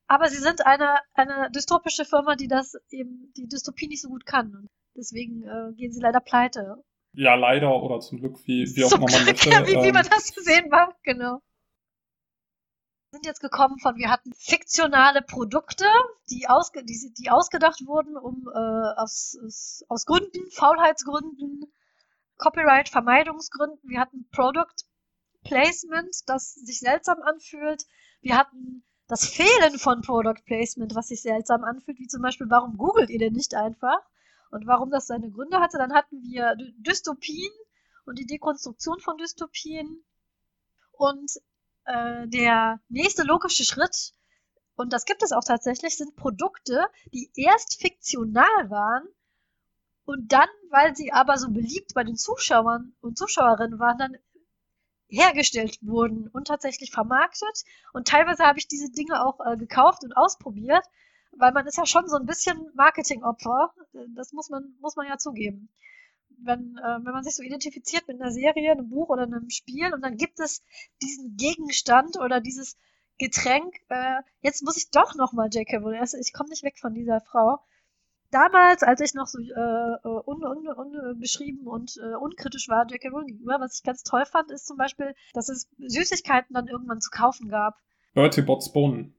[0.06, 4.26] Aber sie sind eine, eine dystopische Firma, die das eben, die Dystopie nicht so gut
[4.26, 4.54] kann.
[4.54, 6.82] Und deswegen äh, gehen sie leider pleite.
[7.12, 9.50] Ja, leider oder zum Glück, wie, wie auch immer man möchte.
[9.50, 11.40] Ja, wie, ähm, wie man das sehen mag, genau
[13.10, 15.84] sind jetzt gekommen von, wir hatten fiktionale Produkte,
[16.30, 21.72] die, ausge, die, die ausgedacht wurden, um äh, aus, aus, aus Gründen, Faulheitsgründen,
[22.38, 23.80] Copyright-Vermeidungsgründen.
[23.82, 24.86] Wir hatten Product
[25.42, 27.84] Placement, das sich seltsam anfühlt.
[28.20, 32.76] Wir hatten das Fehlen von Product Placement, was sich seltsam anfühlt, wie zum Beispiel, warum
[32.76, 33.98] googelt ihr denn nicht einfach?
[34.50, 35.78] Und warum das seine Gründe hatte.
[35.78, 37.52] Dann hatten wir Dystopien
[38.04, 40.04] und die Dekonstruktion von Dystopien.
[40.92, 41.30] Und
[41.84, 44.12] äh, der nächste logische Schritt,
[44.74, 49.06] und das gibt es auch tatsächlich, sind Produkte, die erst fiktional waren
[50.10, 54.16] und dann, weil sie aber so beliebt bei den Zuschauern und Zuschauerinnen waren, dann
[55.08, 57.64] hergestellt wurden und tatsächlich vermarktet.
[57.92, 60.84] Und teilweise habe ich diese Dinge auch äh, gekauft und ausprobiert,
[61.36, 63.72] weil man ist ja schon so ein bisschen Marketingopfer.
[64.14, 65.68] Das muss man, muss man ja zugeben
[66.42, 69.92] wenn, äh, wenn man sich so identifiziert mit einer Serie, einem Buch oder einem Spiel
[69.92, 70.62] und dann gibt es
[71.02, 72.76] diesen Gegenstand oder dieses
[73.18, 75.78] Getränk, äh, jetzt muss ich doch nochmal J.K.
[75.78, 77.58] Rowling, also ich komme nicht weg von dieser Frau.
[78.30, 83.08] Damals, als ich noch so äh, un, un, un, und äh, unkritisch war J.K.
[83.08, 87.00] Rowling gegenüber, was ich ganz toll fand, ist zum Beispiel, dass es Süßigkeiten dann irgendwann
[87.00, 87.76] zu kaufen gab.
[88.14, 89.14] Bertie Bots Bohnen.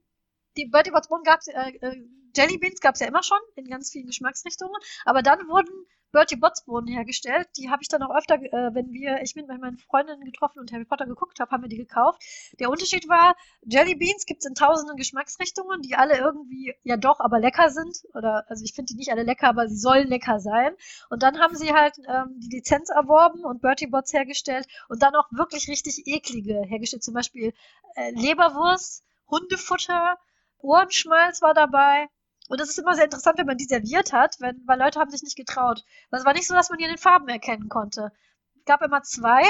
[0.56, 2.04] Die Bertie Bots Bohnen gab es, äh, äh,
[2.36, 6.36] Jelly Beans gab es ja immer schon in ganz vielen Geschmacksrichtungen, aber dann wurden Bertie
[6.36, 7.48] Botsbohnen hergestellt.
[7.56, 10.60] Die habe ich dann auch öfter, äh, wenn wir, ich bin bei meinen Freundinnen getroffen
[10.60, 12.22] und Harry Potter geguckt habe, haben wir die gekauft.
[12.60, 17.18] Der Unterschied war, Jelly Beans gibt es in tausenden Geschmacksrichtungen, die alle irgendwie ja doch
[17.20, 17.96] aber lecker sind.
[18.14, 20.76] Oder also ich finde die nicht alle lecker, aber sie sollen lecker sein.
[21.08, 25.14] Und dann haben sie halt ähm, die Lizenz erworben und Bertie Bots hergestellt und dann
[25.14, 27.02] auch wirklich richtig eklige hergestellt.
[27.02, 27.54] Zum Beispiel
[27.96, 30.18] äh, Leberwurst, Hundefutter,
[30.62, 32.08] Ohrenschmalz war dabei.
[32.48, 35.10] Und das ist immer sehr interessant, wenn man die serviert hat, wenn, weil Leute haben
[35.10, 35.84] sich nicht getraut.
[36.10, 38.12] Es war nicht so, dass man die in den Farben erkennen konnte.
[38.56, 39.42] Es gab immer zwei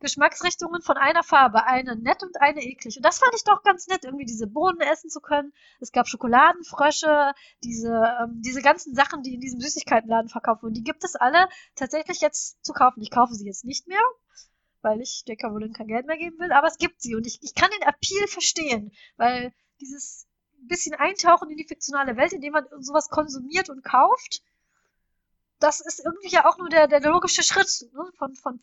[0.00, 1.64] Geschmacksrichtungen von einer Farbe.
[1.66, 2.96] Eine nett und eine eklig.
[2.96, 5.52] Und das fand ich doch ganz nett, irgendwie diese Bohnen essen zu können.
[5.78, 10.74] Es gab Schokoladenfrösche, diese, ähm, diese ganzen Sachen, die in diesem Süßigkeitenladen verkauft wurden.
[10.74, 13.02] Die gibt es alle tatsächlich jetzt zu kaufen.
[13.02, 14.02] Ich kaufe sie jetzt nicht mehr,
[14.80, 17.14] weil ich der Caroline kein Geld mehr geben will, aber es gibt sie.
[17.14, 20.26] Und ich, ich kann den Appeal verstehen, weil dieses
[20.62, 24.42] bisschen eintauchen in die fiktionale Welt, indem man sowas konsumiert und kauft.
[25.58, 28.04] Das ist irgendwie ja auch nur der, der logische Schritt ne?
[28.16, 28.60] von, von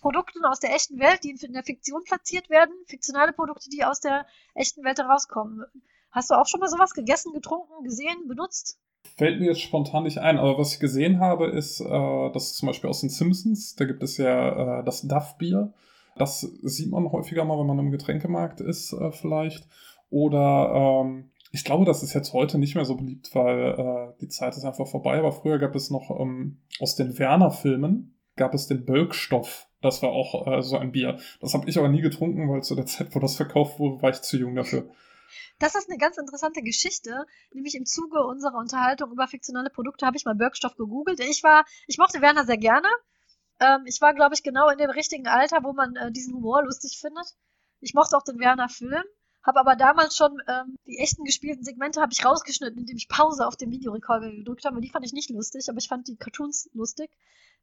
[0.00, 4.00] Produkten aus der echten Welt, die in der Fiktion platziert werden, fiktionale Produkte, die aus
[4.00, 5.64] der echten Welt herauskommen.
[6.10, 8.78] Hast du auch schon mal sowas gegessen, getrunken, gesehen, benutzt?
[9.16, 12.56] Fällt mir jetzt spontan nicht ein, aber was ich gesehen habe, ist, äh, das ist
[12.56, 15.72] zum Beispiel aus den Simpsons, da gibt es ja äh, das Duff-Bier.
[16.16, 19.66] Das sieht man häufiger mal, wenn man im Getränkemarkt ist, äh, vielleicht.
[20.12, 24.28] Oder ähm, ich glaube, das ist jetzt heute nicht mehr so beliebt, weil äh, die
[24.28, 25.18] Zeit ist einfach vorbei.
[25.18, 29.68] Aber früher gab es noch ähm, aus den Werner-Filmen gab es den Bölkstoff.
[29.80, 31.18] Das war auch äh, so ein Bier.
[31.40, 34.10] Das habe ich aber nie getrunken, weil zu der Zeit, wo das verkauft wurde, war
[34.10, 34.88] ich zu jung dafür.
[35.58, 37.24] Das ist eine ganz interessante Geschichte.
[37.52, 41.20] Nämlich im Zuge unserer Unterhaltung über fiktionale Produkte habe ich mal Birkstoff gegoogelt.
[41.20, 42.88] Ich war, ich mochte Werner sehr gerne.
[43.60, 46.64] Ähm, ich war, glaube ich, genau in dem richtigen Alter, wo man äh, diesen Humor
[46.64, 47.26] lustig findet.
[47.80, 49.04] Ich mochte auch den Werner-Film.
[49.42, 53.46] Habe aber damals schon ähm, die echten gespielten Segmente habe ich rausgeschnitten, indem ich Pause
[53.46, 54.76] auf dem Videorekorder gedrückt habe.
[54.76, 57.10] Und die fand ich nicht lustig, aber ich fand die Cartoons lustig.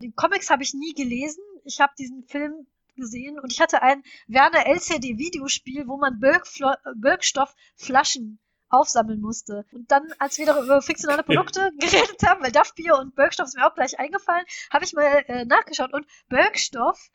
[0.02, 1.44] Die Comics habe ich nie gelesen.
[1.64, 9.22] ich habe diesen Film gesehen und ich hatte ein Werner LCD-Videospiel, wo man Birkstoff-Flaschen aufsammeln
[9.22, 9.66] musste.
[9.72, 13.56] Und dann, als wir darüber über fiktionale Produkte geredet haben, weil Duffbier und Birkstoff ist
[13.56, 17.10] mir auch gleich eingefallen, habe ich mal äh, nachgeschaut und Birkstoff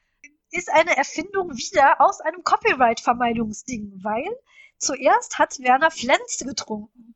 [0.54, 4.30] ist eine Erfindung wieder aus einem Copyright-Vermeidungsding, weil
[4.78, 7.14] zuerst hat Werner Flens getrunken.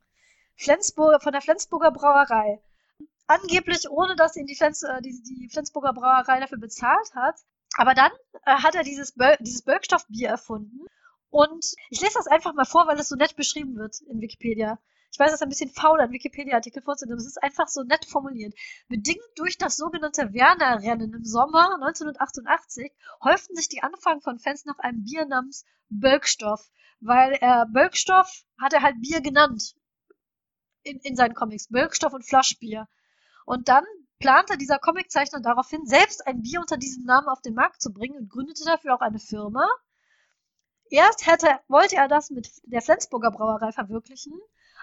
[0.55, 2.61] Flensburger, von der Flensburger Brauerei.
[3.27, 7.35] Angeblich ohne, dass ihn die, Flens, äh, die, die Flensburger Brauerei dafür bezahlt hat.
[7.77, 8.11] Aber dann
[8.45, 10.85] äh, hat er dieses, Böl dieses Birkstoff-Bier erfunden.
[11.29, 14.79] Und ich lese das einfach mal vor, weil es so nett beschrieben wird in Wikipedia.
[15.11, 17.83] Ich weiß, es ist ein bisschen faul, ein Wikipedia-Artikel vorzunehmen, aber es ist einfach so
[17.83, 18.53] nett formuliert.
[18.87, 22.91] Bedingt durch das sogenannte Werner-Rennen im Sommer 1988
[23.23, 28.73] häuften sich die Anfragen von Fans nach einem Bier namens Bölkstoff, weil er Bölkstoff hat
[28.73, 29.75] er halt Bier genannt
[30.83, 31.67] in, in seinen Comics.
[31.69, 32.87] Bölkstoff und Flaschbier.
[33.45, 33.85] Und dann
[34.19, 38.17] plante dieser Comiczeichner daraufhin, selbst ein Bier unter diesem Namen auf den Markt zu bringen
[38.17, 39.67] und gründete dafür auch eine Firma.
[40.91, 44.33] Erst hätte, wollte er das mit der Flensburger Brauerei verwirklichen,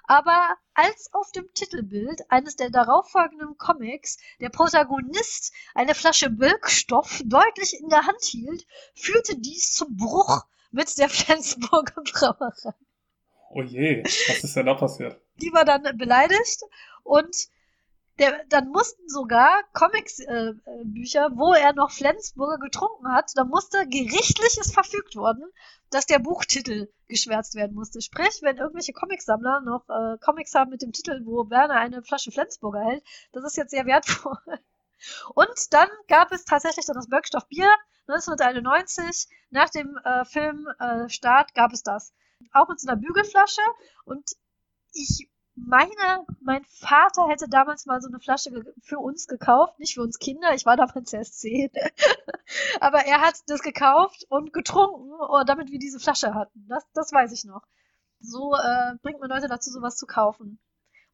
[0.07, 7.79] aber als auf dem Titelbild eines der darauffolgenden Comics der Protagonist eine Flasche Birkstoff deutlich
[7.81, 12.75] in der Hand hielt, führte dies zum Bruch mit der Flensburger Brauerei.
[13.51, 15.21] Oh je, was ist denn da passiert?
[15.37, 16.63] Die war dann beleidigt
[17.05, 17.49] und
[18.19, 24.73] der, dann mussten sogar Comics-Bücher, äh, wo er noch Flensburger getrunken hat, da musste gerichtliches
[24.73, 25.45] verfügt worden,
[25.91, 28.01] dass der Buchtitel geschwärzt werden musste.
[28.01, 32.33] Sprich, wenn irgendwelche Comicsammler noch äh, Comics haben mit dem Titel, wo Werner eine Flasche
[32.33, 34.39] Flensburger hält, das ist jetzt sehr wertvoll.
[35.35, 37.71] Und dann gab es tatsächlich dann das Birkstoff Bier
[38.09, 39.29] 1991.
[39.51, 42.15] Nach dem äh, Filmstart äh, gab es das.
[42.53, 43.61] Auch mit so einer Bügelflasche.
[44.05, 44.31] Und
[44.93, 48.51] ich meine, mein Vater hätte damals mal so eine Flasche
[48.83, 51.71] für uns gekauft, nicht für uns Kinder, ich war damals erst zehn.
[52.81, 56.67] Aber er hat das gekauft und getrunken, oh, damit wir diese Flasche hatten.
[56.69, 57.63] Das, das weiß ich noch.
[58.21, 60.59] So äh, bringt man Leute dazu, sowas zu kaufen.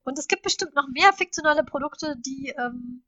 [0.04, 3.04] Und es gibt bestimmt noch mehr fiktionale Produkte, die ähm,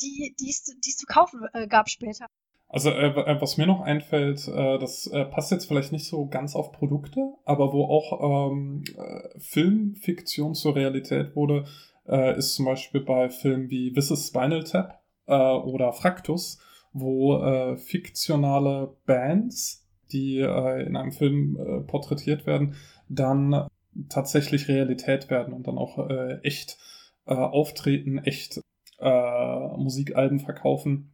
[0.00, 2.26] die die es zu kaufen äh, gab später.
[2.68, 6.26] Also äh, äh, was mir noch einfällt, äh, das äh, passt jetzt vielleicht nicht so
[6.26, 11.64] ganz auf Produkte, aber wo auch ähm, äh, Filmfiktion zur Realität wurde,
[12.08, 16.60] äh, ist zum Beispiel bei Filmen wie This is Spinal Tap oder Fraktus,
[16.92, 22.76] wo fiktionale Bands, die in einem Film porträtiert werden,
[23.08, 23.66] dann
[24.08, 25.98] tatsächlich Realität werden und dann auch
[26.44, 26.78] echt
[27.24, 28.60] auftreten, echt
[29.00, 31.10] Musikalben verkaufen.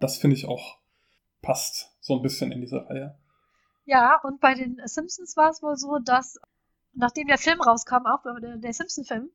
[0.00, 0.76] Das finde ich auch
[1.46, 3.16] passt so ein bisschen in diese Reihe.
[3.84, 6.38] Ja, und bei den Simpsons war es wohl so, dass
[6.92, 9.30] nachdem der Film rauskam, auch der, der Simpson-Film,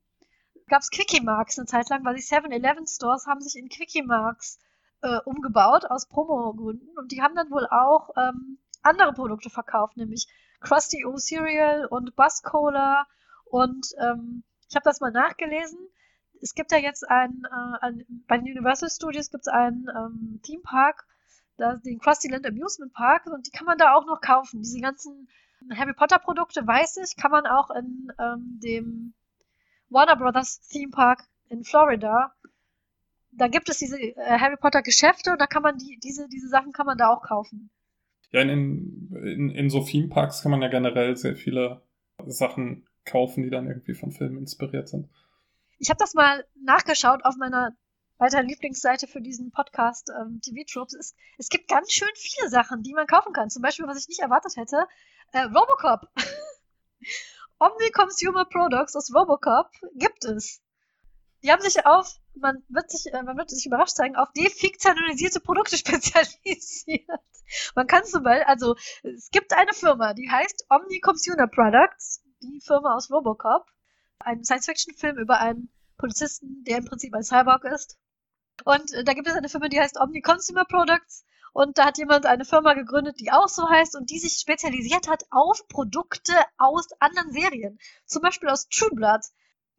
[0.67, 4.59] gab es Quickie-Marks eine Zeit lang, weil die 7-Eleven-Stores haben sich in Quickie-Marks
[5.01, 10.27] äh, umgebaut aus Promo-Gründen und die haben dann wohl auch ähm, andere Produkte verkauft, nämlich
[10.59, 13.07] Krusty O Cereal und Buzz Cola
[13.45, 15.79] und ähm, ich habe das mal nachgelesen.
[16.41, 20.39] Es gibt ja jetzt ein, äh, ein bei den Universal Studios gibt es einen ähm,
[20.43, 21.05] Theme Park,
[21.61, 24.61] da, den Krusty Land Amusement Park und die kann man da auch noch kaufen.
[24.61, 25.27] Diese ganzen
[25.73, 29.13] Harry Potter Produkte, weiß ich, kann man auch in ähm, dem
[29.89, 32.33] Warner Brothers Theme Park in Florida.
[33.31, 36.47] Da gibt es diese äh, Harry Potter Geschäfte und da kann man die, diese, diese
[36.47, 37.69] Sachen kann man da auch kaufen.
[38.31, 38.49] Ja, in,
[39.11, 41.81] in, in so Theme Parks kann man ja generell sehr viele
[42.25, 45.09] Sachen kaufen, die dann irgendwie von Filmen inspiriert sind.
[45.79, 47.75] Ich habe das mal nachgeschaut auf meiner
[48.21, 50.93] weiter Lieblingsseite für diesen Podcast ähm, TV Tropes.
[50.93, 53.49] Es, es gibt ganz schön viele Sachen, die man kaufen kann.
[53.49, 54.87] Zum Beispiel, was ich nicht erwartet hätte,
[55.33, 56.07] äh, Robocop.
[57.59, 60.61] Omni Consumer Products aus Robocop gibt es.
[61.43, 65.39] Die haben sich auf, man wird sich, äh, man wird sich überrascht zeigen, auf defiktionalisierte
[65.39, 67.09] Produkte spezialisiert.
[67.75, 72.61] Man kann zum Beispiel, also es gibt eine Firma, die heißt Omni Consumer Products, die
[72.61, 73.65] Firma aus Robocop.
[74.19, 77.97] Ein Science-Fiction-Film über einen Polizisten, der im Prinzip ein Cyborg ist.
[78.65, 81.25] Und äh, da gibt es eine Firma, die heißt Omni Consumer Products.
[81.53, 85.09] Und da hat jemand eine Firma gegründet, die auch so heißt und die sich spezialisiert
[85.09, 87.77] hat auf Produkte aus anderen Serien.
[88.05, 89.21] Zum Beispiel aus True Blood.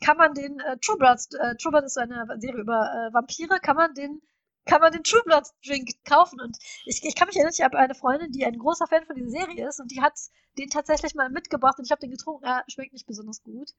[0.04, 3.58] Kann man den äh, True Blood, äh, True Blood ist eine Serie über äh, Vampire,
[3.60, 4.20] kann man den
[4.64, 6.40] kann man den True Blood Drink kaufen.
[6.40, 9.16] Und ich, ich kann mich erinnern, ich habe eine Freundin, die ein großer Fan von
[9.16, 10.14] dieser Serie ist und die hat
[10.58, 12.44] den tatsächlich mal mitgebracht und ich habe den getrunken.
[12.44, 13.70] Er schmeckt nicht besonders gut.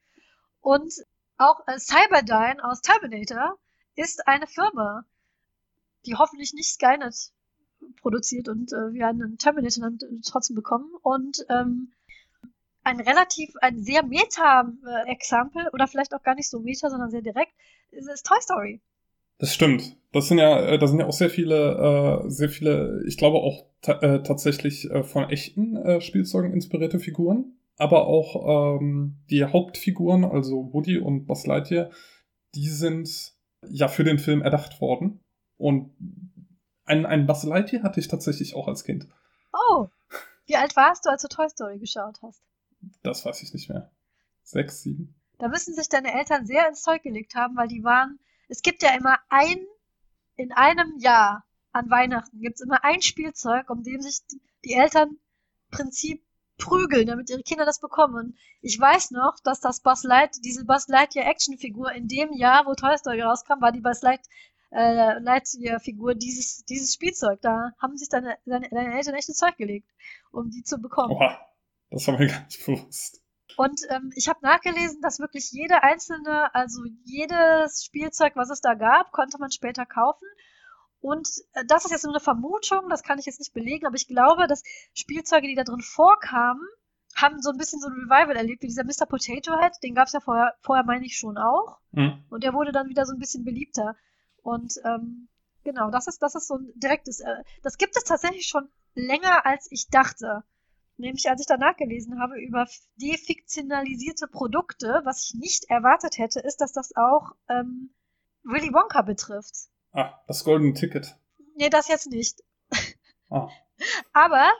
[0.61, 0.93] Und
[1.37, 3.57] auch äh, Cyberdyne aus Terminator
[3.95, 5.05] ist eine Firma,
[6.05, 7.31] die hoffentlich nicht Skynet
[8.01, 10.91] produziert und äh, wir einen Terminator dann trotzdem bekommen.
[11.01, 11.91] Und ähm,
[12.83, 17.53] ein relativ, ein sehr Meta-Example, oder vielleicht auch gar nicht so Meta, sondern sehr direkt,
[17.91, 18.81] ist, ist Toy Story.
[19.37, 19.97] Das stimmt.
[20.11, 23.37] Das sind ja, äh, da sind ja auch sehr viele, äh, sehr viele, ich glaube
[23.37, 27.57] auch ta äh, tatsächlich äh, von echten äh, Spielzeugen inspirierte Figuren.
[27.77, 31.89] Aber auch ähm, die Hauptfiguren, also Woody und Buzz Lightyear,
[32.53, 33.32] die sind
[33.69, 35.19] ja für den Film erdacht worden.
[35.57, 35.95] Und
[36.85, 39.07] ein, ein Buzz Lightyear hatte ich tatsächlich auch als Kind.
[39.53, 39.87] Oh,
[40.45, 42.41] wie alt warst du, als du Toy Story geschaut hast?
[43.01, 43.91] Das weiß ich nicht mehr.
[44.41, 45.15] Sechs, sieben.
[45.37, 48.19] Da müssen sich deine Eltern sehr ins Zeug gelegt haben, weil die waren.
[48.49, 49.65] Es gibt ja immer ein,
[50.35, 54.19] in einem Jahr an Weihnachten gibt es immer ein Spielzeug, um dem sich
[54.63, 55.17] die Eltern
[55.71, 56.23] Prinzip
[56.63, 58.15] prügeln, damit ihre Kinder das bekommen.
[58.15, 62.65] Und ich weiß noch, dass das Buzz Light, diese Buzz Lightyear Actionfigur in dem Jahr,
[62.65, 64.21] wo Toy Story rauskam, war die Buzz Light,
[64.71, 67.41] äh, Lightyear-Figur dieses, dieses Spielzeug.
[67.41, 69.87] Da haben sich deine, deine, deine Eltern echt ins Zeug gelegt,
[70.31, 71.11] um die zu bekommen.
[71.11, 71.37] Oha,
[71.89, 73.21] das war mir gar nicht bewusst.
[73.55, 78.73] Und ähm, ich habe nachgelesen, dass wirklich jede einzelne, also jedes Spielzeug, was es da
[78.73, 80.25] gab, konnte man später kaufen.
[81.03, 83.97] Und äh, das ist jetzt nur eine Vermutung, das kann ich jetzt nicht belegen, aber
[83.97, 86.65] ich glaube, dass Spielzeuge, die da drin vorkamen,
[87.13, 89.05] haben so ein bisschen so ein Revival erlebt, wie dieser Mr.
[89.05, 91.77] Potato Head, den gab es ja vorher, vorher meine ich schon auch.
[91.91, 92.23] Mhm.
[92.29, 93.97] Und der wurde dann wieder so ein bisschen beliebter.
[94.43, 95.27] Und ähm,
[95.65, 99.45] genau, das ist, das ist so ein direktes, äh, das gibt es tatsächlich schon länger,
[99.45, 100.45] als ich dachte.
[100.95, 106.61] Nämlich als ich danach gelesen habe über defiktionalisierte Produkte, was ich nicht erwartet hätte, ist,
[106.61, 107.89] dass das auch ähm,
[108.43, 109.67] Willy Wonka betrifft.
[109.93, 111.15] Ah, das Golden Ticket.
[111.55, 112.43] Nee, das jetzt nicht.
[113.29, 113.47] Ah.
[114.13, 114.51] Aber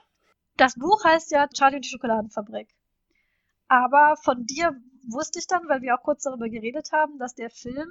[0.58, 2.70] das Buch heißt ja Charlie und die Schokoladenfabrik.
[3.68, 7.50] Aber von dir wusste ich dann, weil wir auch kurz darüber geredet haben, dass der
[7.50, 7.90] Film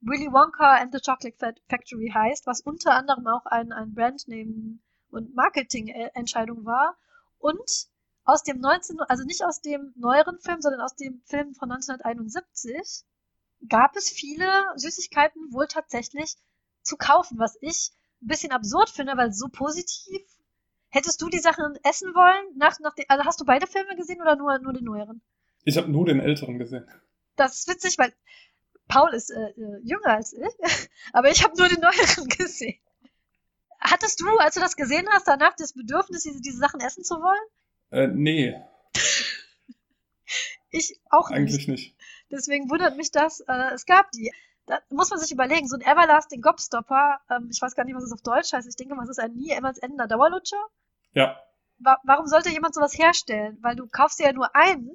[0.00, 4.78] Willy Wonka and the Chocolate Factory heißt, was unter anderem auch ein, ein Brandname
[5.10, 6.96] und Marketing-Entscheidung war
[7.38, 7.88] und
[8.24, 13.04] aus dem 19, also nicht aus dem neueren Film, sondern aus dem Film von 1971
[13.68, 16.36] gab es viele Süßigkeiten wohl tatsächlich
[16.86, 17.90] zu kaufen, was ich
[18.22, 20.22] ein bisschen absurd finde, weil so positiv.
[20.88, 22.56] Hättest du die Sachen essen wollen?
[22.56, 25.20] Nach, nach den, also hast du beide Filme gesehen oder nur, nur den neueren?
[25.64, 26.88] Ich habe nur den älteren gesehen.
[27.34, 28.12] Das ist witzig, weil
[28.88, 30.40] Paul ist äh, äh jünger als ich,
[31.12, 32.78] aber ich habe nur den neueren gesehen.
[33.80, 37.16] Hattest du, als du das gesehen hast, danach das Bedürfnis, diese, diese Sachen essen zu
[37.16, 37.46] wollen?
[37.90, 38.56] Äh, nee.
[40.70, 41.36] ich auch nicht.
[41.36, 41.96] Eigentlich nicht.
[42.30, 43.40] Deswegen wundert mich das.
[43.40, 44.32] Äh, es gab die.
[44.66, 48.02] Da muss man sich überlegen, so ein Everlasting Gobstopper, ähm, ich weiß gar nicht, was
[48.02, 50.62] es auf Deutsch heißt, ich denke mal, es ist ein nie immer endender Dauerlutscher.
[51.12, 51.40] Ja.
[51.78, 53.58] Wa warum sollte jemand sowas herstellen?
[53.60, 54.90] Weil du kaufst ja nur einen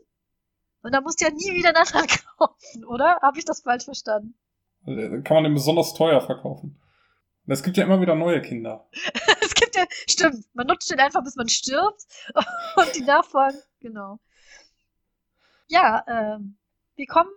[0.84, 2.08] und dann musst du ja nie wieder einen anderen
[2.38, 3.20] kaufen, oder?
[3.22, 4.36] Habe ich das falsch verstanden?
[4.86, 6.78] Also, kann man den besonders teuer verkaufen.
[7.48, 8.88] Es gibt ja immer wieder neue Kinder.
[9.42, 12.04] es gibt ja, stimmt, man nutzt den einfach, bis man stirbt
[12.76, 14.20] und die Nachfolgen, genau.
[15.68, 16.58] Ja, ähm,
[16.96, 17.30] wir kommen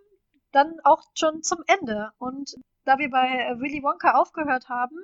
[0.55, 4.96] dann auch schon zum Ende und da wir bei Willy Wonka aufgehört haben,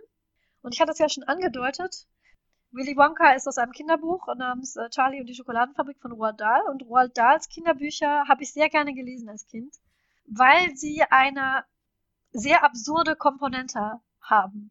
[0.62, 2.06] und ich hatte es ja schon angedeutet,
[2.72, 6.62] Willy Wonka ist aus einem Kinderbuch namens äh, Charlie und die Schokoladenfabrik von Roald Dahl.
[6.68, 9.74] Und Roald Dahls Kinderbücher habe ich sehr gerne gelesen als Kind,
[10.26, 11.64] weil sie eine
[12.30, 14.70] sehr absurde Komponente haben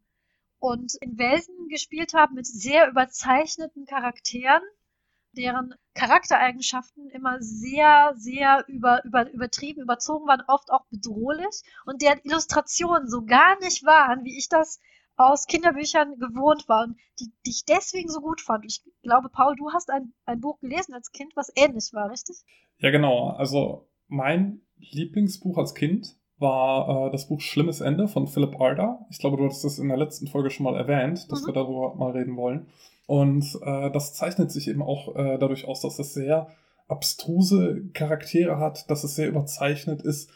[0.59, 4.61] und in Welten gespielt haben mit sehr überzeichneten Charakteren,
[5.34, 12.19] deren Charaktereigenschaften immer sehr, sehr über, über, übertrieben, überzogen waren, oft auch bedrohlich und deren
[12.23, 14.80] Illustrationen so gar nicht waren, wie ich das
[15.15, 18.63] aus Kinderbüchern gewohnt war und die, die ich deswegen so gut fand.
[18.65, 22.38] Ich glaube, Paul, du hast ein, ein Buch gelesen als Kind, was ähnlich war, richtig?
[22.77, 23.32] Ja, genau.
[23.32, 29.05] Also mein Lieblingsbuch als Kind war äh, das Buch Schlimmes Ende von Philip Arda.
[29.11, 31.47] Ich glaube, du hattest das in der letzten Folge schon mal erwähnt, dass mhm.
[31.47, 32.67] wir darüber mal reden wollen.
[33.10, 36.49] Und äh, das zeichnet sich eben auch äh, dadurch aus, dass es sehr
[36.88, 40.30] abstruse Charaktere hat, dass es sehr überzeichnet ist,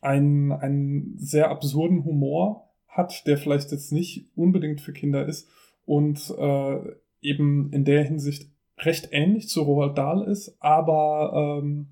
[0.00, 5.50] einen, einen sehr absurden Humor hat, der vielleicht jetzt nicht unbedingt für Kinder ist
[5.84, 6.78] und äh,
[7.20, 11.88] eben in der Hinsicht recht ähnlich zu Roald Dahl ist, aber ähm,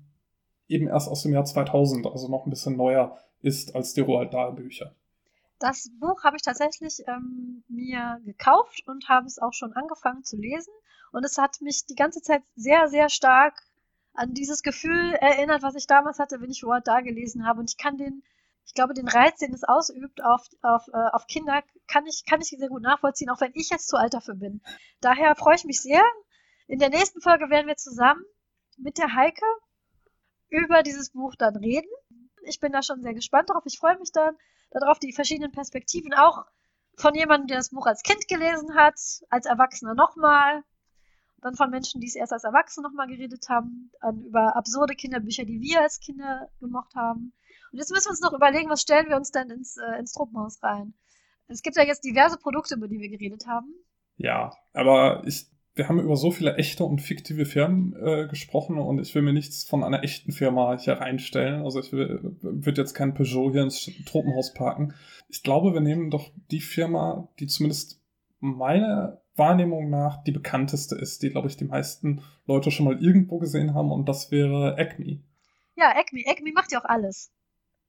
[0.67, 4.33] eben erst aus dem Jahr 2000, also noch ein bisschen neuer ist als die Roald
[4.33, 4.95] Dahl Bücher.
[5.63, 10.35] Das Buch habe ich tatsächlich ähm, mir gekauft und habe es auch schon angefangen zu
[10.35, 10.73] lesen.
[11.13, 13.57] Und es hat mich die ganze Zeit sehr, sehr stark
[14.13, 17.61] an dieses Gefühl erinnert, was ich damals hatte, wenn ich Roald Dahl gelesen habe.
[17.61, 18.23] Und ich kann den,
[18.65, 22.41] ich glaube, den Reiz, den es ausübt auf, auf, äh, auf Kinder, kann ich, kann
[22.41, 24.61] ich sehr gut nachvollziehen, auch wenn ich jetzt zu alt dafür bin.
[24.99, 26.03] Daher freue ich mich sehr.
[26.67, 28.25] In der nächsten Folge werden wir zusammen
[28.75, 29.45] mit der Heike
[30.49, 31.87] über dieses Buch dann reden.
[32.41, 33.63] Ich bin da schon sehr gespannt drauf.
[33.65, 34.35] Ich freue mich dann
[34.73, 36.45] darauf, die verschiedenen Perspektiven auch
[36.95, 40.63] von jemandem, der das Buch als Kind gelesen hat, als Erwachsener nochmal,
[41.41, 43.91] dann von Menschen, die es erst als Erwachsene nochmal geredet haben,
[44.25, 47.33] über absurde Kinderbücher, die wir als Kinder gemocht haben.
[47.71, 50.13] Und jetzt müssen wir uns noch überlegen, was stellen wir uns denn ins, äh, ins
[50.13, 50.93] Truppenhaus rein.
[51.47, 53.73] Es gibt ja jetzt diverse Produkte, über die wir geredet haben.
[54.15, 58.99] Ja, aber ich, wir haben über so viele echte und fiktive Firmen äh, gesprochen und
[58.99, 61.63] ich will mir nichts von einer echten Firma hier reinstellen.
[61.63, 64.93] Also ich würde jetzt kein Peugeot hier ins Tropenhaus parken.
[65.29, 67.99] Ich glaube, wir nehmen doch die Firma, die zumindest
[68.39, 73.39] meiner Wahrnehmung nach die bekannteste ist, die, glaube ich, die meisten Leute schon mal irgendwo
[73.39, 75.23] gesehen haben und das wäre Acme.
[75.75, 76.23] Ja, Acme.
[76.27, 77.31] Acme macht ja auch alles.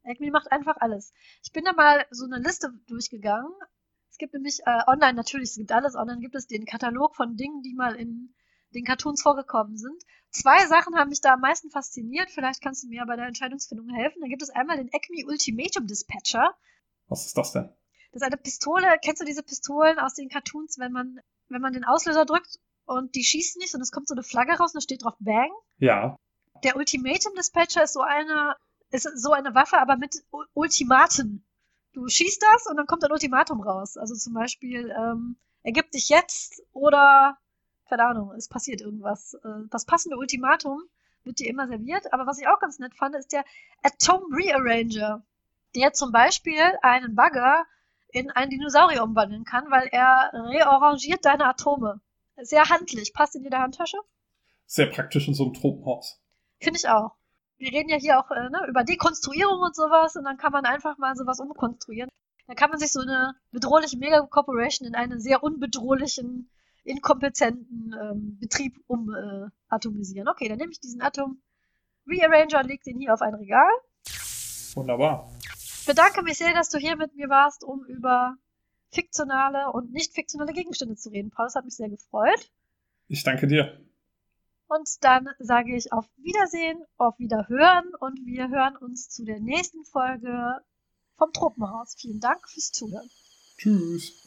[0.05, 1.13] Acme macht einfach alles.
[1.43, 3.53] Ich bin da mal so eine Liste durchgegangen.
[4.15, 7.37] Es gibt nämlich äh, online natürlich, es gibt alles online, gibt es den Katalog von
[7.37, 8.33] Dingen, die mal in
[8.73, 10.01] den Cartoons vorgekommen sind.
[10.31, 12.31] Zwei Sachen haben mich da am meisten fasziniert.
[12.31, 14.21] Vielleicht kannst du mir bei der Entscheidungsfindung helfen.
[14.21, 16.55] Da gibt es einmal den Acme Ultimatum Dispatcher.
[17.09, 17.69] Was ist das denn?
[18.13, 18.87] Das ist eine Pistole.
[19.03, 21.19] Kennst du diese Pistolen aus den Cartoons, wenn man,
[21.49, 24.53] wenn man den Auslöser drückt und die schießt nicht und es kommt so eine Flagge
[24.53, 25.51] raus und da steht drauf Bang?
[25.79, 26.21] Ja.
[26.63, 28.55] Der Ultimatum Dispatcher ist so eine,
[28.91, 30.23] ist so eine Waffe, aber mit
[30.53, 31.45] Ultimaten.
[31.95, 33.97] Du schießt das und dann kommt ein Ultimatum raus.
[33.97, 37.39] Also zum Beispiel, ähm, ergib dich jetzt oder,
[37.89, 39.35] keine Ahnung, es passiert irgendwas.
[39.35, 40.83] Äh, das passende Ultimatum
[41.25, 42.13] wird dir immer serviert.
[42.13, 43.45] Aber was ich auch ganz nett fand, ist der
[43.83, 45.23] Atom Rearranger,
[45.75, 47.65] der zum Beispiel einen Bagger
[48.11, 52.01] in einen Dinosaurier umwandeln kann, weil er rearrangiert deine Atome.
[52.37, 53.13] Sehr handlich.
[53.13, 53.99] Passt in jede Handtasche.
[54.67, 56.21] Sehr praktisch in so einem Tropenhaus.
[56.61, 57.13] Finde ich auch.
[57.59, 60.65] Wir reden ja hier auch äh, ne, über Dekonstruierung und sowas und dann kann man
[60.65, 62.11] einfach mal sowas umkonstruieren.
[62.47, 66.51] Dann kann man sich so eine bedrohliche Mega-Corporation in einen sehr unbedrohlichen,
[66.85, 70.27] inkompetenten ähm, Betrieb umatomisieren.
[70.27, 71.41] Äh, okay, dann nehme ich diesen Atom
[72.07, 73.71] Rearranger und lege den hier auf ein Regal.
[74.75, 75.31] Wunderbar.
[75.57, 78.37] Ich bedanke mich sehr, dass du hier mit mir warst, um über
[78.91, 81.31] fiktionale und nicht fiktionale Gegenstände zu reden.
[81.31, 82.51] Paul, es hat mich sehr gefreut.
[83.09, 83.81] Ich danke dir.
[84.69, 89.85] Und dann sage ich auf Wiedersehen, auf Wiederhören und wir hören uns zu der nächsten
[89.85, 90.61] Folge
[91.17, 91.95] vom Tropenhaus.
[91.99, 93.09] Vielen Dank fürs Zuhören.
[93.59, 94.24] Tschüss.